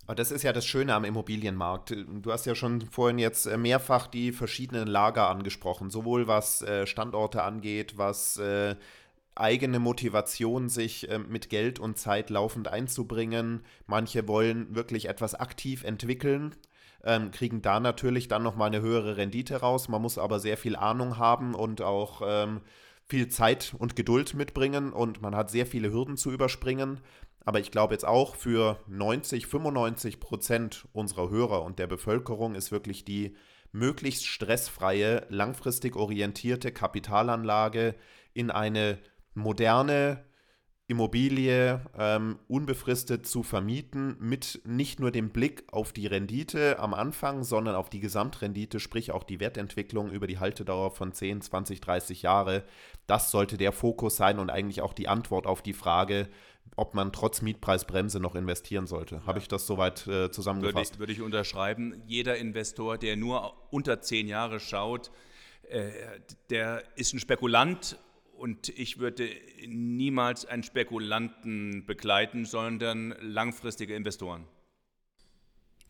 Aber 0.06 0.16
das 0.16 0.32
ist 0.32 0.44
ja 0.44 0.54
das 0.54 0.66
Schöne 0.66 0.94
am 0.94 1.04
Immobilienmarkt. 1.04 1.96
Du 2.22 2.32
hast 2.32 2.46
ja 2.46 2.54
schon 2.54 2.82
vorhin 2.92 3.18
jetzt 3.18 3.48
äh, 3.48 3.58
mehrfach 3.58 4.06
die 4.06 4.34
verschiedenen 4.34 4.88
Lager 4.88 5.30
angesprochen, 5.30 5.90
sowohl 5.90 6.28
was 6.28 6.62
äh, 6.62 6.86
Standorte 6.86 7.42
angeht, 7.42 7.98
was 7.98 8.38
äh, 8.38 8.76
eigene 9.36 9.80
Motivation, 9.80 10.70
sich 10.70 11.08
mit 11.28 11.50
Geld 11.50 11.80
und 11.80 11.98
Zeit 11.98 12.30
laufend 12.30 12.68
einzubringen. 12.68 13.64
Manche 13.86 14.28
wollen 14.28 14.74
wirklich 14.76 15.10
etwas 15.10 15.36
aktiv 15.36 15.84
entwickeln 15.84 16.56
ähm, 17.06 17.32
kriegen 17.32 17.62
da 17.62 17.80
natürlich 17.80 18.28
dann 18.28 18.44
nochmal 18.44 18.68
eine 18.68 18.82
höhere 18.82 19.18
Rendite 19.18 19.58
raus. 19.58 19.88
Man 19.88 20.02
muss 20.02 20.18
aber 20.18 20.40
sehr 20.40 20.58
viel 20.58 20.76
Ahnung 20.76 21.18
haben 21.18 21.54
und 21.54 21.82
auch 21.82 22.22
ähm, 22.26 22.62
viel 23.06 23.28
Zeit 23.30 23.76
und 23.78 23.96
Geduld 23.96 24.34
mitbringen 24.34 24.92
und 24.92 25.22
man 25.22 25.36
hat 25.36 25.52
sehr 25.52 25.68
viele 25.68 25.92
Hürden 25.92 26.18
zu 26.18 26.32
überspringen. 26.32 27.00
Aber 27.46 27.60
ich 27.60 27.70
glaube 27.70 27.94
jetzt 27.94 28.08
auch 28.08 28.36
für 28.36 28.80
90, 28.88 29.46
95 29.46 30.20
Prozent 30.20 30.88
unserer 30.94 31.30
Hörer 31.30 31.62
und 31.62 31.78
der 31.78 31.86
Bevölkerung 31.86 32.56
ist 32.56 32.72
wirklich 32.72 33.06
die 33.06 33.36
möglichst 33.72 34.26
stressfreie, 34.26 35.28
langfristig 35.30 35.96
orientierte 35.96 36.72
Kapitalanlage 36.72 37.94
in 38.34 38.50
eine 38.50 38.98
moderne, 39.36 40.26
Immobilie 40.88 41.82
ähm, 41.98 42.38
unbefristet 42.48 43.26
zu 43.26 43.42
vermieten, 43.42 44.18
mit 44.20 44.62
nicht 44.66 45.00
nur 45.00 45.10
dem 45.10 45.32
Blick 45.32 45.64
auf 45.72 45.94
die 45.94 46.06
Rendite 46.06 46.78
am 46.78 46.94
Anfang, 46.94 47.44
sondern 47.44 47.74
auf 47.74 47.90
die 47.90 48.00
Gesamtrendite, 48.00 48.80
sprich 48.80 49.12
auch 49.12 49.24
die 49.24 49.40
Wertentwicklung 49.40 50.12
über 50.12 50.28
die 50.28 50.38
Haltedauer 50.38 50.92
von 50.92 51.12
10, 51.12 51.42
20, 51.42 51.82
30 51.82 52.22
Jahre. 52.22 52.64
Das 53.08 53.32
sollte 53.32 53.58
der 53.58 53.72
Fokus 53.72 54.16
sein 54.16 54.38
und 54.38 54.52
eigentlich 54.52 54.82
auch 54.82 54.94
die 54.94 55.08
Antwort 55.08 55.48
auf 55.48 55.64
die 55.64 55.74
Frage, 55.74 56.30
ob 56.76 56.94
man 56.94 57.12
trotz 57.12 57.42
Mietpreisbremse 57.42 58.20
noch 58.20 58.36
investieren 58.36 58.86
sollte. 58.86 59.16
Ja. 59.16 59.26
Habe 59.26 59.40
ich 59.40 59.48
das 59.48 59.66
soweit 59.66 60.06
äh, 60.06 60.30
zusammengefasst? 60.30 60.76
Würde 60.76 60.94
ich, 60.94 61.00
würde 61.00 61.14
ich 61.14 61.22
unterschreiben. 61.22 62.04
Jeder 62.06 62.38
Investor, 62.38 63.00
der 63.00 63.16
nur 63.16 63.54
unter 63.72 64.02
10 64.02 64.28
Jahre 64.28 64.60
schaut, 64.60 65.10
äh, 65.70 65.90
der 66.52 66.84
ist 66.96 67.14
ein 67.14 67.20
Spekulant 67.20 67.98
und 68.38 68.70
ich 68.70 69.00
würde 69.00 69.30
niemals 69.68 70.46
einen 70.46 70.64
Spekulanten 70.64 71.86
begleiten, 71.86 72.46
sondern 72.46 73.16
langfristige 73.22 73.96
Investoren. 73.96 74.46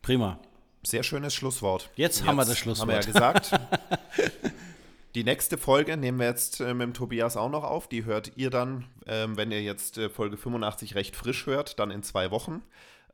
Prima. 0.02 0.40
Sehr 0.82 1.02
schönes 1.02 1.34
Schlusswort. 1.34 1.90
Jetzt, 1.96 2.18
jetzt 2.18 2.26
haben 2.26 2.36
wir 2.36 2.44
das 2.44 2.58
Schlusswort. 2.58 2.88
Haben 2.88 3.04
wir 3.04 3.12
ja 3.12 3.12
gesagt. 3.12 3.50
Die 5.16 5.24
nächste 5.24 5.56
Folge 5.56 5.96
nehmen 5.96 6.18
wir 6.18 6.26
jetzt 6.26 6.60
äh, 6.60 6.74
mit 6.74 6.82
dem 6.82 6.92
Tobias 6.92 7.38
auch 7.38 7.48
noch 7.48 7.64
auf. 7.64 7.88
Die 7.88 8.04
hört 8.04 8.32
ihr 8.36 8.50
dann, 8.50 8.84
ähm, 9.06 9.36
wenn 9.38 9.50
ihr 9.50 9.62
jetzt 9.62 9.96
äh, 9.96 10.10
Folge 10.10 10.36
85 10.36 10.94
recht 10.94 11.16
frisch 11.16 11.46
hört, 11.46 11.78
dann 11.78 11.90
in 11.90 12.02
zwei 12.02 12.30
Wochen. 12.30 12.62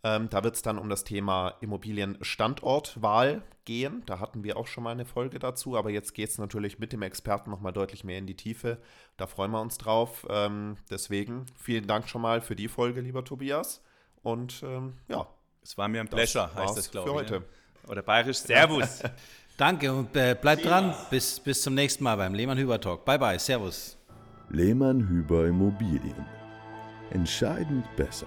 Ähm, 0.04 0.28
da 0.30 0.42
wird 0.42 0.56
es 0.56 0.62
dann 0.62 0.78
um 0.78 0.88
das 0.88 1.04
Thema 1.04 1.54
Immobilienstandortwahl 1.60 3.42
gehen. 3.64 4.02
Da 4.06 4.18
hatten 4.18 4.42
wir 4.42 4.56
auch 4.56 4.66
schon 4.66 4.82
mal 4.84 4.90
eine 4.90 5.04
Folge 5.04 5.38
dazu, 5.38 5.76
aber 5.76 5.90
jetzt 5.90 6.14
geht 6.14 6.30
es 6.30 6.38
natürlich 6.38 6.80
mit 6.80 6.92
dem 6.92 7.02
Experten 7.02 7.50
nochmal 7.50 7.72
deutlich 7.72 8.02
mehr 8.02 8.18
in 8.18 8.26
die 8.26 8.36
Tiefe. 8.36 8.78
Da 9.16 9.28
freuen 9.28 9.52
wir 9.52 9.60
uns 9.60 9.78
drauf. 9.78 10.26
Ähm, 10.28 10.76
deswegen 10.90 11.46
vielen 11.56 11.86
Dank 11.86 12.08
schon 12.08 12.22
mal 12.22 12.40
für 12.40 12.56
die 12.56 12.68
Folge, 12.68 13.00
lieber 13.00 13.24
Tobias. 13.24 13.80
Und 14.22 14.62
ähm, 14.64 14.94
ja. 15.08 15.26
Es 15.62 15.78
war 15.78 15.86
mir 15.86 16.00
ein 16.00 16.08
Pleasure, 16.08 16.50
das 16.52 16.64
heißt 16.64 16.76
das, 16.76 16.90
glaube 16.90 17.08
ich. 17.08 17.12
Für 17.12 17.20
heute. 17.20 17.34
Ja. 17.84 17.90
Oder 17.90 18.02
bayerisch 18.02 18.38
Servus. 18.38 19.02
Danke 19.56 19.92
und 19.92 20.16
äh, 20.16 20.36
bleibt 20.40 20.64
dran. 20.64 20.92
Bis, 21.10 21.38
bis 21.38 21.62
zum 21.62 21.74
nächsten 21.74 22.02
Mal 22.02 22.16
beim 22.16 22.34
Lehmann-Hüber 22.34 22.80
Talk. 22.80 23.04
Bye 23.04 23.18
bye. 23.18 23.38
Servus. 23.38 23.96
Lehmann-Hüber 24.50 25.46
Immobilien. 25.46 26.26
Entscheidend 27.10 27.84
besser. 27.94 28.26